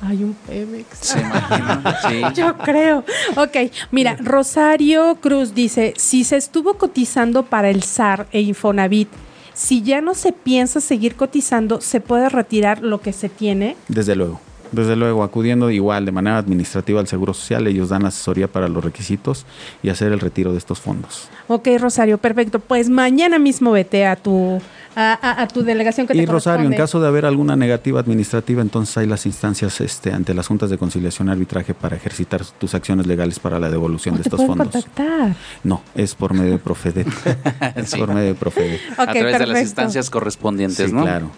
[0.00, 0.98] Hay un Pemex.
[0.98, 2.22] Se imagina, sí.
[2.40, 3.04] Yo creo.
[3.36, 9.08] Ok, mira, Rosario Cruz dice, si se estuvo cotizando para el SAR e Infonavit,
[9.54, 13.76] si ya no se piensa seguir cotizando, ¿se puede retirar lo que se tiene?
[13.88, 14.40] Desde luego.
[14.72, 18.84] Desde luego, acudiendo igual de manera administrativa al Seguro Social, ellos dan asesoría para los
[18.84, 19.46] requisitos
[19.82, 21.28] y hacer el retiro de estos fondos.
[21.48, 22.58] Ok, Rosario, perfecto.
[22.58, 24.60] Pues mañana mismo vete a tu,
[24.96, 28.00] a, a- a tu delegación que te Y Rosario, en caso de haber alguna negativa
[28.00, 32.44] administrativa, entonces hay las instancias este, ante las juntas de conciliación y arbitraje para ejercitar
[32.58, 34.68] tus acciones legales para la devolución ¿O de te estos fondos.
[34.72, 35.36] contactar?
[35.62, 37.06] No, es por medio de Profedet.
[37.76, 37.98] es Sí.
[37.98, 38.80] por medio de Profedet.
[38.92, 41.02] Ok, a través de las instancias correspondientes, Sí, ¿no?
[41.02, 41.30] claro.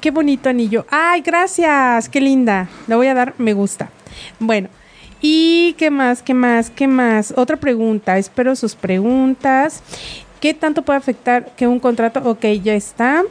[0.00, 0.86] Qué bonito anillo.
[0.90, 2.68] Ay, gracias, qué linda.
[2.86, 3.90] Le voy a dar me gusta.
[4.38, 4.68] Bueno,
[5.20, 6.22] ¿y qué más?
[6.22, 6.70] ¿Qué más?
[6.70, 7.34] ¿Qué más?
[7.36, 8.18] Otra pregunta.
[8.18, 9.82] Espero sus preguntas.
[10.40, 12.20] ¿Qué tanto puede afectar que un contrato?
[12.24, 13.22] Ok, ya está.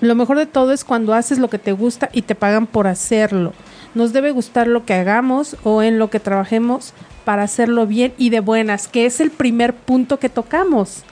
[0.00, 2.86] Lo mejor de todo es cuando haces lo que te gusta y te pagan por
[2.86, 3.52] hacerlo.
[3.94, 8.30] Nos debe gustar lo que hagamos o en lo que trabajemos para hacerlo bien y
[8.30, 11.04] de buenas, que es el primer punto que tocamos.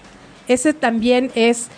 [0.49, 1.68] Ese también es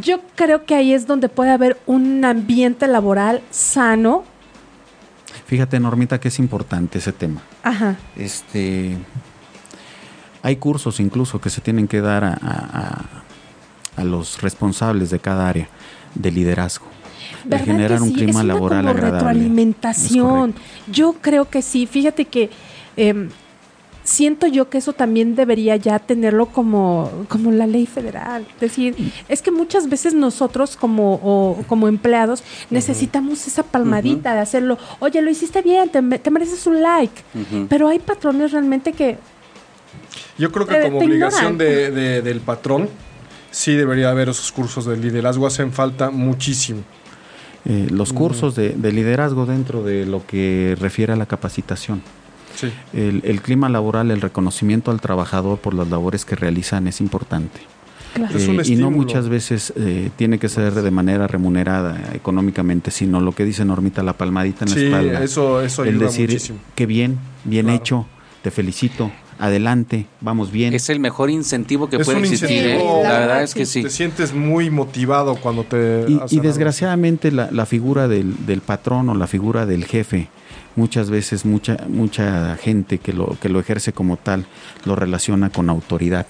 [0.00, 4.24] yo creo que ahí es donde puede haber un ambiente laboral sano.
[5.46, 7.42] Fíjate, Normita, que es importante ese tema.
[7.62, 7.96] Ajá.
[8.16, 8.96] Este,
[10.42, 12.38] hay cursos incluso que se tienen que dar a,
[13.96, 15.68] a- los responsables de cada área
[16.14, 16.86] de liderazgo.
[17.44, 19.18] De ¿Verdad generar que un clima es una laboral como agradable.
[19.18, 20.54] retroalimentación.
[20.90, 21.86] Yo creo que sí.
[21.86, 22.50] Fíjate que
[22.96, 23.28] em,
[24.04, 28.46] siento yo que eso también debería ya tenerlo como, como la ley federal.
[28.54, 28.96] Es decir,
[29.28, 34.78] es que muchas veces nosotros como, o- como empleados necesitamos esa palmadita de hacerlo.
[35.00, 37.22] Oye, lo hiciste bien, te, me- te mereces un like.
[37.68, 39.18] Pero hay patrones realmente que
[40.38, 42.88] Yo creo que como obligación de- de- del patrón,
[43.50, 45.46] sí debería haber esos cursos de liderazgo.
[45.46, 46.80] Hacen falta muchísimo.
[47.64, 52.02] Eh, los cursos de, de liderazgo dentro de lo que refiere a la capacitación.
[52.56, 52.72] Sí.
[52.92, 57.60] El, el clima laboral, el reconocimiento al trabajador por las labores que realizan es importante.
[58.14, 58.36] Claro.
[58.36, 63.20] Es Eh, y no muchas veces eh, tiene que ser de manera remunerada económicamente, sino
[63.20, 65.22] lo que dice Normita, la palmadita en la Sí, espalda.
[65.24, 66.58] eso, eso el ayuda decir, muchísimo.
[66.74, 67.78] qué bien, bien Claro.
[67.78, 68.06] hecho,
[68.42, 69.10] te felicito,
[69.44, 70.72] adelante, vamos bien.
[70.72, 72.48] Es el mejor incentivo que Es puede un existir.
[72.50, 72.74] ¿eh?
[72.74, 73.00] incentivo.
[73.02, 73.82] La La verdad es que sí.
[73.82, 79.14] Te sientes muy motivado cuando te Y, desgraciadamente la, la figura del, del patrón o
[79.14, 80.28] la figura del jefe
[80.76, 84.46] muchas veces mucha mucha gente que lo que lo ejerce como tal
[84.86, 86.26] lo relaciona con autoridad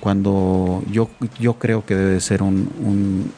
[0.00, 1.08] cuando yo
[1.40, 3.32] yo creo que debe ser un, un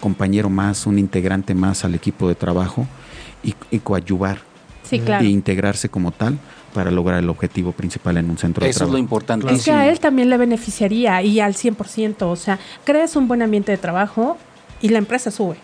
[0.00, 2.86] compañero más un integrante más al equipo de trabajo
[3.42, 4.38] y, y coadyuvar
[4.82, 5.24] Sí, claro.
[5.24, 6.38] e integrarse como tal
[6.74, 8.98] para lograr el objetivo principal en un centro de Eso es lo trabajo.
[9.02, 9.52] importante.
[9.52, 13.42] Es que a él también le beneficiaría y al 100%, o sea, creas un buen
[13.42, 14.36] ambiente de trabajo
[14.80, 15.56] y la empresa sube.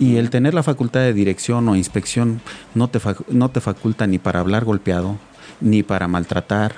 [0.00, 2.40] Y el tener la facultad de dirección o inspección
[2.74, 5.16] no te, fac- no te faculta ni para hablar golpeado,
[5.60, 6.74] ni para maltratar,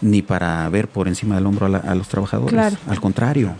[0.00, 2.52] ni para ver por encima del hombro a, la- a los trabajadores.
[2.52, 2.76] Claro.
[2.88, 3.52] Al contrario,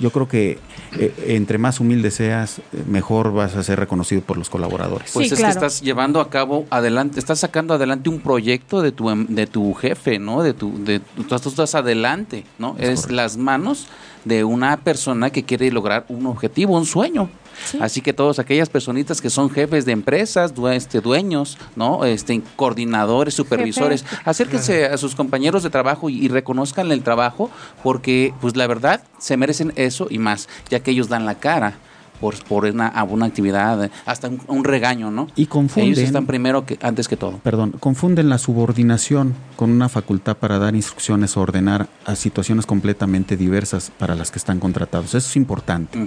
[0.00, 0.58] yo creo que
[0.98, 5.10] eh, entre más humilde seas, mejor vas a ser reconocido por los colaboradores.
[5.12, 5.52] Pues Sí, es claro.
[5.54, 9.46] que estás llevando a cabo adelante, estás sacando adelante un proyecto de tu em- de
[9.46, 10.42] tu jefe, ¿no?
[10.42, 12.74] De tu de tu- tú estás adelante, ¿no?
[12.78, 13.14] Es Eres correcto.
[13.16, 13.86] las manos
[14.24, 17.28] de una persona que quiere lograr un objetivo, un sueño.
[17.64, 17.78] Sí.
[17.80, 22.04] Así que todas aquellas personitas que son jefes de empresas, due- este, dueños, ¿no?
[22.04, 24.22] Este, coordinadores, supervisores, Jefe.
[24.24, 27.50] acérquense a sus compañeros de trabajo y, y reconozcan el trabajo
[27.82, 31.78] porque, pues la verdad, se merecen eso y más, ya que ellos dan la cara
[32.24, 35.26] por, por una, actividad, hasta un, un regaño, ¿no?
[35.36, 35.92] Y confunden.
[35.92, 37.38] Ellos están primero que antes que todo.
[37.42, 43.36] Perdón, confunden la subordinación con una facultad para dar instrucciones o ordenar a situaciones completamente
[43.36, 45.08] diversas para las que están contratados.
[45.08, 45.98] Eso es importante.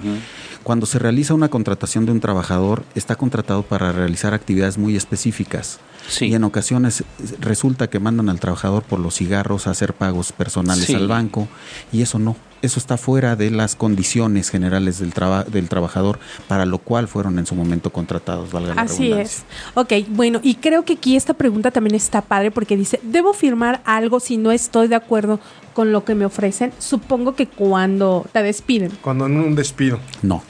[0.63, 5.79] Cuando se realiza una contratación de un trabajador, está contratado para realizar actividades muy específicas.
[6.07, 6.27] Sí.
[6.27, 7.03] Y en ocasiones
[7.39, 10.95] resulta que mandan al trabajador por los cigarros a hacer pagos personales Sí.
[10.95, 11.47] al banco
[11.91, 12.35] y eso no.
[12.63, 17.37] Eso está fuera de las condiciones generales del, traba- del trabajador para lo cual fueron
[17.37, 19.43] en su momento contratados, valga la Así redundancia.
[19.43, 19.75] es.
[19.75, 23.81] Ok, bueno, y creo que aquí esta pregunta también está padre porque dice, ¿debo firmar
[23.85, 25.39] algo si no estoy de acuerdo
[25.73, 26.71] con lo que me ofrecen?
[26.79, 28.91] Supongo que cuando te despiden.
[29.01, 29.99] Cuando en un despido.
[30.23, 30.41] No.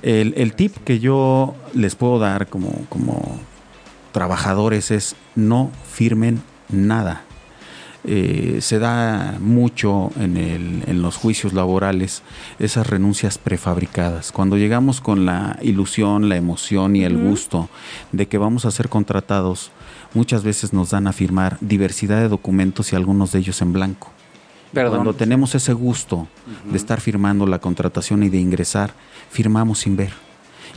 [0.00, 3.40] El, el tip que yo les puedo dar como, como
[4.22, 7.22] trabajadores es no firmen nada.
[8.04, 12.22] Eh, se da mucho en, el- en los juicios laborales
[12.58, 14.32] esas renuncias prefabricadas.
[14.32, 17.68] Cuando llegamos con la ilusión, la emoción y el gusto
[18.10, 19.70] de que vamos a ser contratados,
[20.14, 24.10] muchas veces nos dan a firmar diversidad de documentos y algunos de ellos en blanco.
[24.72, 24.94] Perdón.
[24.96, 26.26] Cuando tenemos ese gusto
[26.70, 28.90] de estar firmando la contratación y de ingresar,
[29.30, 30.12] firmamos sin ver.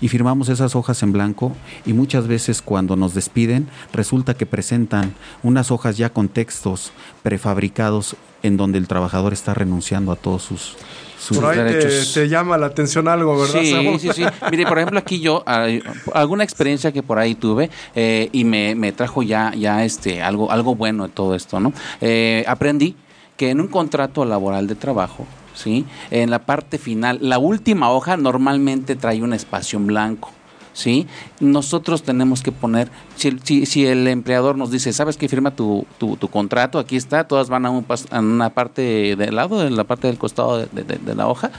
[0.02, 5.14] Y firmamos esas hojas en blanco y muchas veces cuando nos despiden resulta que presentan
[5.44, 6.92] unas hojas ya con textos
[7.24, 10.76] prefabricados en donde el trabajador está renunciando a todos sus,
[11.20, 12.14] sus Por ahí te, derechos.
[12.14, 13.62] te llama la atención algo, ¿verdad?
[13.62, 14.26] Sí, sí, sí.
[14.50, 15.68] Mire, por ejemplo, aquí yo, ah,
[16.14, 20.52] alguna experiencia que por ahí tuve eh, y me, me trajo ya, ya este, algo,
[20.52, 21.72] algo bueno de todo esto, ¿no?
[22.02, 22.96] Eh, aprendí
[23.38, 25.28] que en un contrato laboral de trabajo,
[25.62, 25.86] ¿sí?
[26.10, 30.32] En la parte final, la última hoja normalmente trae un espacio en blanco.
[30.74, 31.06] ¿Sí?
[31.42, 35.28] Nosotros tenemos que poner, si, el empleador nos dice, ¿sabes qué?
[35.28, 35.86] Firma tu,
[36.32, 40.60] contrato, aquí está, todas van a, una parte del lado, en la parte del costado
[40.60, 41.52] de, la hoja,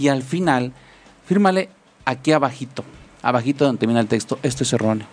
[0.00, 0.72] y al final,
[1.26, 1.68] fírmale
[2.04, 2.82] aquí abajito,
[3.22, 5.06] abajito donde termina el texto, esto es erróneo.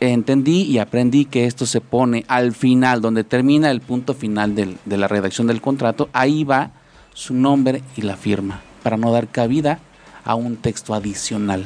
[0.00, 4.96] Entendí y aprendí que esto se pone al final, donde termina el punto final de
[4.96, 6.72] la redacción del contrato, ahí va
[7.16, 9.78] su nombre y la firma, para no dar cabida
[10.22, 11.64] a un texto adicional.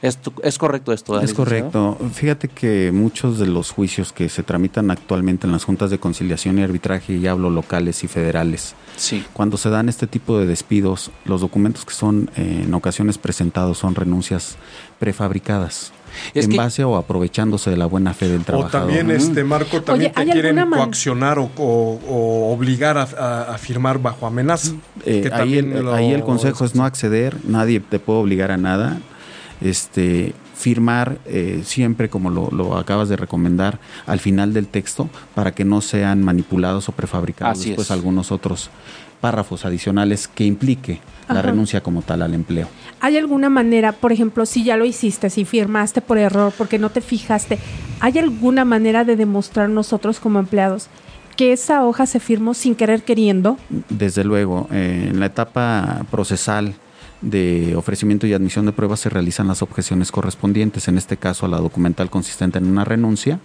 [0.00, 1.20] ¿Esto, ¿Es correcto esto?
[1.20, 1.96] Es correcto.
[2.14, 6.58] Fíjate que muchos de los juicios que se tramitan actualmente en las juntas de conciliación
[6.58, 9.22] y arbitraje, y hablo locales y federales, Sí.
[9.34, 13.78] cuando se dan este tipo de despidos, los documentos que son eh, en ocasiones presentados
[13.78, 14.56] son renuncias
[14.98, 15.92] prefabricadas,
[16.34, 18.88] Es en que- base o aprovechándose de la buena fe del O trabajador.
[18.88, 23.54] también, este Marco, también Oye, ¿hay te quieren coaccionar o, o- o obligar a, a-
[23.54, 24.72] a firmar bajo amenaza.
[25.04, 28.18] Eh, que ahí, también el, lo- ahí el consejo es no acceder, nadie te puede
[28.20, 28.98] obligar a nada.
[29.60, 35.52] Este, firmar eh, siempre, como lo, lo acabas de recomendar, al final del texto, para
[35.54, 37.90] que no sean manipulados o prefabricados Así después es.
[37.90, 38.70] algunos otros
[39.20, 42.68] párrafos adicionales que implique la renuncia como tal al empleo.
[43.02, 46.88] ¿Hay alguna manera, por ejemplo, si ya lo hiciste, si firmaste por error, porque no
[46.88, 47.58] te fijaste,
[47.98, 50.86] ¿hay alguna manera de demostrar nosotros como empleados
[51.36, 53.58] que esa hoja se firmó sin querer queriendo?
[53.88, 56.74] Desde luego, eh, en la etapa procesal
[57.22, 61.48] de ofrecimiento y admisión de pruebas se realizan las objeciones correspondientes, en este caso a
[61.48, 63.40] la documental consistente en una renuncia,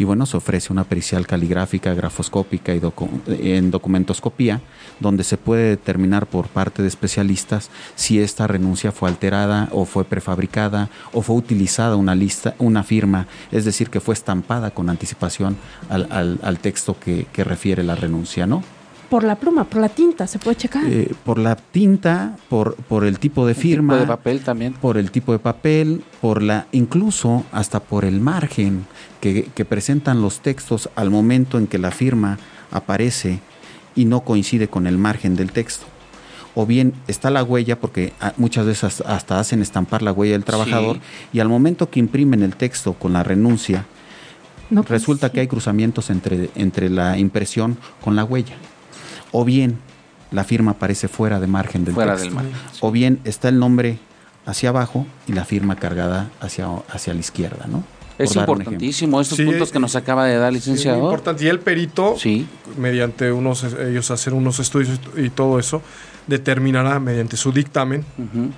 [0.00, 2.80] y bueno, se ofrece una pericial caligráfica, grafoscópica y
[3.52, 4.62] en documentoscopía,
[4.98, 10.04] donde se puede determinar por parte de especialistas si esta renuncia fue alterada o fue
[10.04, 15.58] prefabricada o fue utilizada una lista, una firma, es decir, que fue estampada con anticipación
[15.90, 18.62] al texto que, que refiere la renuncia, ¿no?
[19.10, 20.84] Por la pluma, por la tinta, se puede checar.
[20.86, 24.72] Eh, por la tinta, por, por el tipo de El firma, tipo de papel también.
[24.74, 28.86] por el tipo de papel, por la, incluso hasta por el margen
[29.20, 32.38] que, que presentan los textos al momento en que la firma
[32.70, 33.40] aparece
[33.96, 35.86] y no coincide con el margen del texto.
[36.54, 40.44] O bien está la huella, porque ah, muchas veces hasta hacen estampar la huella del
[40.44, 41.02] trabajador, Sí.
[41.34, 43.86] y al momento que imprimen el texto con la renuncia,
[44.68, 48.54] No, resulta que hay cruzamientos entre, entre la impresión con la huella.
[49.32, 49.78] O bien
[50.30, 52.26] la firma aparece fuera de margen del Fuera texto.
[52.26, 52.52] del margen.
[52.80, 53.98] O bien está el nombre
[54.46, 57.82] hacia abajo y la firma cargada hacia, hacia la izquierda, ¿no?
[58.18, 60.98] Es importantísimo estos Sí, puntos que nos acaba de dar, Sí, licenciado.
[60.98, 61.44] muy importante.
[61.44, 62.46] Y el perito, Sí.
[62.76, 65.80] mediante unos, ellos hacer unos estudios y todo eso,
[66.26, 68.04] determinará mediante su dictamen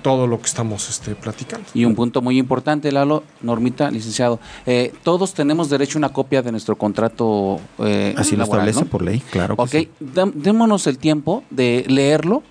[0.01, 1.65] todo lo que estamos este, platicando.
[1.73, 6.41] Y un punto muy importante, Lalo, Normita, licenciado, eh, todos tenemos derecho a una copia
[6.41, 8.85] de nuestro contrato eh, Así lo establece ¿no?
[8.87, 9.55] por ley, claro.
[9.55, 9.89] que Ok, sí.
[10.35, 12.43] démonos el tiempo de leerlo,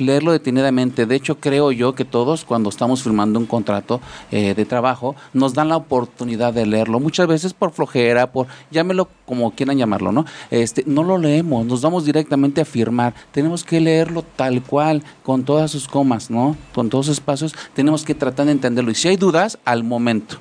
[0.00, 1.06] leerlo detenidamente.
[1.06, 5.54] De hecho, creo yo que todos cuando estamos firmando un contrato eh, de trabajo nos
[5.54, 7.00] dan la oportunidad de leerlo.
[7.00, 10.24] Muchas veces por flojera, por llámelo como quieran llamarlo, ¿no?
[10.50, 13.14] Este, no lo leemos, nos vamos directamente a firmar.
[13.32, 16.56] Tenemos que leerlo tal cual, con todas sus comas, ¿no?
[16.74, 17.54] Con todos sus espacios.
[17.74, 18.90] Tenemos que tratar de entenderlo.
[18.90, 20.38] Y si hay dudas, al momento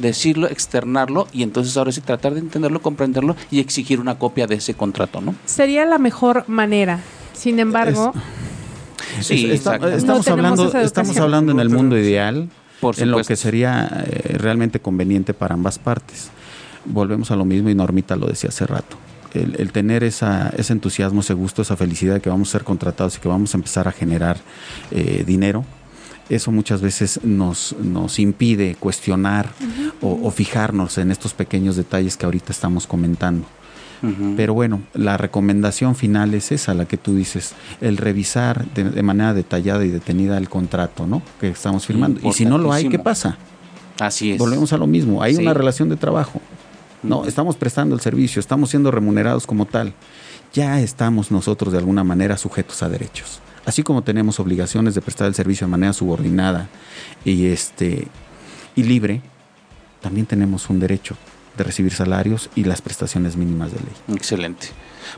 [0.00, 4.56] decirlo, externarlo y entonces ahora sí tratar de entenderlo, comprenderlo y exigir una copia de
[4.56, 5.34] ese contrato, ¿no?
[5.44, 7.00] Sería la mejor manera.
[7.32, 8.12] Sin embargo,
[9.20, 9.78] Sí, está-.
[9.78, 12.48] No estamos hablando, estamos hablando en el mundo ideal,
[12.80, 16.30] Por en lo que sería eh, realmente conveniente para ambas partes.
[16.84, 18.96] Volvemos a lo mismo y Normita lo decía hace rato.
[19.34, 22.64] El, el tener esa, ese entusiasmo, ese gusto, esa felicidad de que vamos a ser
[22.64, 24.38] contratados y que vamos a empezar a generar
[24.90, 25.64] eh, dinero,
[26.28, 29.50] eso muchas veces nos, nos impide cuestionar
[30.00, 33.46] o, o fijarnos en estos pequeños detalles que ahorita estamos comentando.
[34.36, 39.02] Pero bueno, la recomendación final es esa, la que tú dices, el revisar de, de
[39.02, 41.20] manera detallada y detenida el contrato, ¿no?
[41.38, 42.20] Que estamos firmando.
[42.26, 43.36] Y si no lo hay, ¿qué pasa?
[43.98, 44.38] Así es.
[44.38, 45.42] Volvemos a lo mismo, hay Sí.
[45.42, 46.40] una relación de trabajo.
[47.02, 49.92] No, estamos prestando el servicio, estamos siendo remunerados como tal.
[50.52, 53.40] Ya estamos nosotros de alguna manera sujetos a derechos.
[53.66, 56.68] Así como tenemos obligaciones de prestar el servicio de manera subordinada
[57.24, 58.08] y este
[58.74, 59.20] y libre,
[60.00, 61.16] también tenemos un derecho
[61.56, 64.16] de recibir salarios y las prestaciones mínimas de ley.
[64.16, 64.68] Excelente.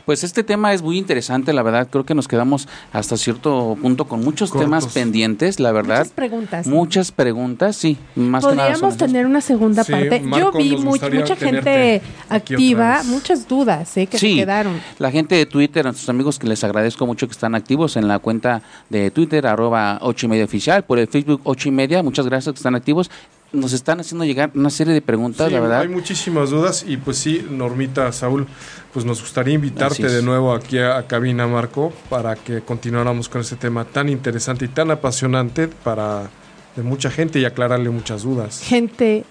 [0.05, 1.87] Pues este tema es muy interesante, la verdad.
[1.91, 4.65] Creo que nos quedamos hasta cierto punto con muchos Cortos.
[4.65, 5.99] temas pendientes, la verdad.
[5.99, 6.67] muchas preguntas.
[6.67, 7.97] Muchas preguntas, sí.
[8.15, 10.23] Más que nada son Podríamos tener una segunda Sí, parte.
[10.35, 14.81] Yo vi nos mu- gustaría mucha gente activa, muchas dudas eh, que se Sí, quedaron.
[14.97, 18.07] la gente de Twitter, a nuestros amigos que les agradezco mucho que están activos en
[18.07, 22.01] la cuenta de Twitter, arroba ocho y media oficial, por el Facebook ocho y media,
[22.01, 23.11] muchas gracias que están activos.
[23.53, 25.81] Nos están haciendo llegar una serie de preguntas, Sí, la verdad.
[25.81, 28.47] hay muchísimas dudas y pues sí, Normita, Saúl,
[28.91, 33.41] pues nos gustaría invitarte de nuevo aquí a, a cabina, Marco, para que continuáramos con
[33.41, 36.29] este tema tan interesante y tan apasionante para
[36.75, 38.61] de mucha gente y aclararle muchas dudas.
[38.63, 39.23] Gente,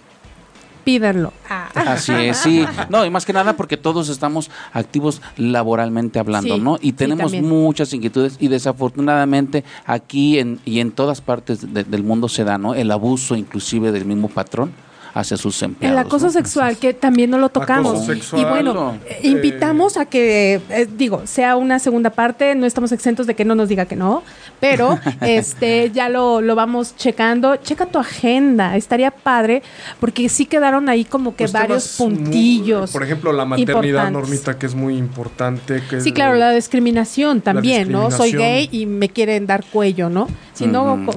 [0.85, 1.33] pídanlo.
[1.49, 1.69] Ah.
[1.75, 2.65] Así es, sí.
[2.89, 6.79] No, y más que nada porque todos estamos activos laboralmente hablando, Sí, ¿no?
[6.81, 12.29] Y tenemos muchas inquietudes y desafortunadamente aquí en, y en todas partes de- del mundo
[12.29, 12.75] se da, ¿no?
[12.75, 14.73] El abuso inclusive del mismo patrón
[15.15, 16.01] hacia sus empleados.
[16.01, 16.33] El acoso ¿no?
[16.33, 17.93] sexual, que también no lo tocamos.
[17.93, 18.43] Acoso sexual.
[18.43, 22.93] y bueno, Eh, eh, invitamos a que, eh, digo, sea una segunda parte, no estamos
[22.93, 24.23] exentos de que no nos diga que no,
[24.61, 27.57] pero este ya lo, lo vamos checando.
[27.57, 29.63] Checa tu agenda, estaría padre,
[30.01, 32.91] porque sí quedaron ahí como que Pues varios muy- puntillos.
[32.91, 34.11] por ejemplo, la maternidad.
[34.11, 35.83] Normita, que es muy importante.
[35.89, 38.11] Que Sí, claro, la discriminación también, ¿no?
[38.11, 40.29] Soy gay y me quieren dar cuello, ¿no?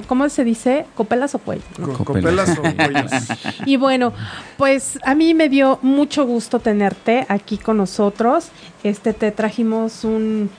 [0.06, 0.86] ¿Cómo se dice?
[0.94, 1.38] ¿Copelas o.
[1.38, 2.56] Co- Copelas.
[2.56, 3.10] copelas o cuellos.
[3.66, 4.12] Y bueno,
[4.56, 8.48] pues a mí me dio mucho gusto tenerte aquí con nosotros.
[8.82, 10.50] Este te trajimos un,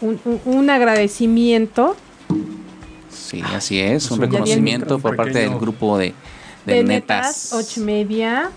[0.00, 1.96] un, agradecimiento
[3.10, 6.14] Sí, así es, un reconocimiento por parte del grupo de,
[6.66, 7.26] de, de netas.
[7.26, 8.50] netas ocho y media.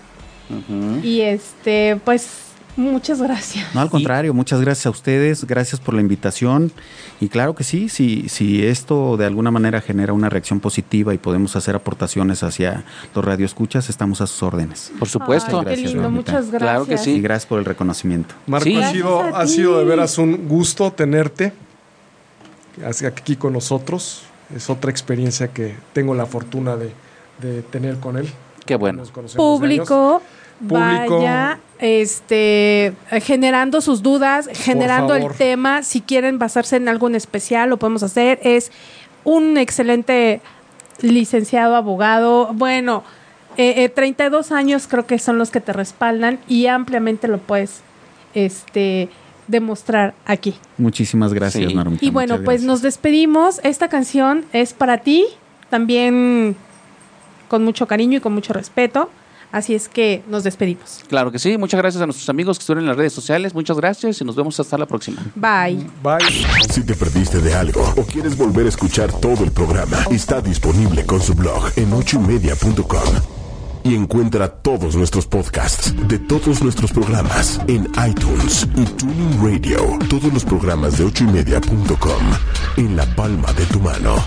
[1.02, 2.28] Y este, pues
[2.76, 3.74] muchas gracias.
[3.74, 6.72] No, al contrario, muchas gracias a ustedes, gracias por la invitación.
[7.20, 11.18] Y claro que sí, si, si esto de alguna manera genera una reacción positiva y
[11.18, 14.92] podemos hacer aportaciones hacia los radioescuchas, estamos a sus órdenes.
[14.98, 15.58] Por supuesto.
[15.58, 16.60] Ay, qué Gracias, lindo, muchas gracias.
[16.62, 17.12] Claro que sí.
[17.12, 18.34] Y gracias por el reconocimiento.
[18.46, 18.76] Marco, Sí.
[18.76, 21.52] ha, sido, ha sido de veras un gusto tenerte
[23.06, 24.22] aquí con nosotros.
[24.54, 26.92] Es otra experiencia que tengo la fortuna de,
[27.40, 28.28] de tener con él.
[28.66, 29.02] Qué bueno.
[29.36, 30.22] Público,
[30.60, 31.18] Público.
[31.18, 37.68] vaya este generando sus dudas, generando el tema, si quieren basarse en algo en especial,
[37.68, 38.38] lo podemos hacer.
[38.42, 38.70] Es
[39.24, 40.40] un excelente
[41.00, 42.52] licenciado abogado.
[42.54, 43.02] Bueno,
[43.56, 47.80] eh, eh, 32 años creo que son los que te respaldan y ampliamente lo puedes
[48.34, 49.08] este
[49.48, 50.54] demostrar aquí.
[50.78, 51.78] Muchísimas gracias, Sí.
[52.00, 52.62] Y bueno, pues gracias.
[52.62, 53.60] nos despedimos.
[53.64, 55.26] Esta canción es para ti,
[55.68, 56.54] también
[57.48, 59.10] con mucho cariño y con mucho respeto.
[59.52, 61.04] Así es que nos despedimos.
[61.08, 61.58] Claro que sí.
[61.58, 63.54] Muchas gracias a nuestros amigos que estuvieron en las redes sociales.
[63.54, 65.22] Muchas gracias y nos vemos hasta la próxima.
[65.34, 65.86] Bye.
[66.02, 66.46] Bye.
[66.70, 71.04] Si te perdiste de algo o quieres volver a escuchar todo el programa, está disponible
[71.04, 73.14] con su blog en ochoymedia.com.
[73.84, 79.98] Y encuentra todos nuestros podcasts de todos nuestros programas en iTunes y Tuning Radio.
[80.08, 82.22] Todos los programas de ochoymedia.com
[82.76, 84.24] en la palma de tu mano.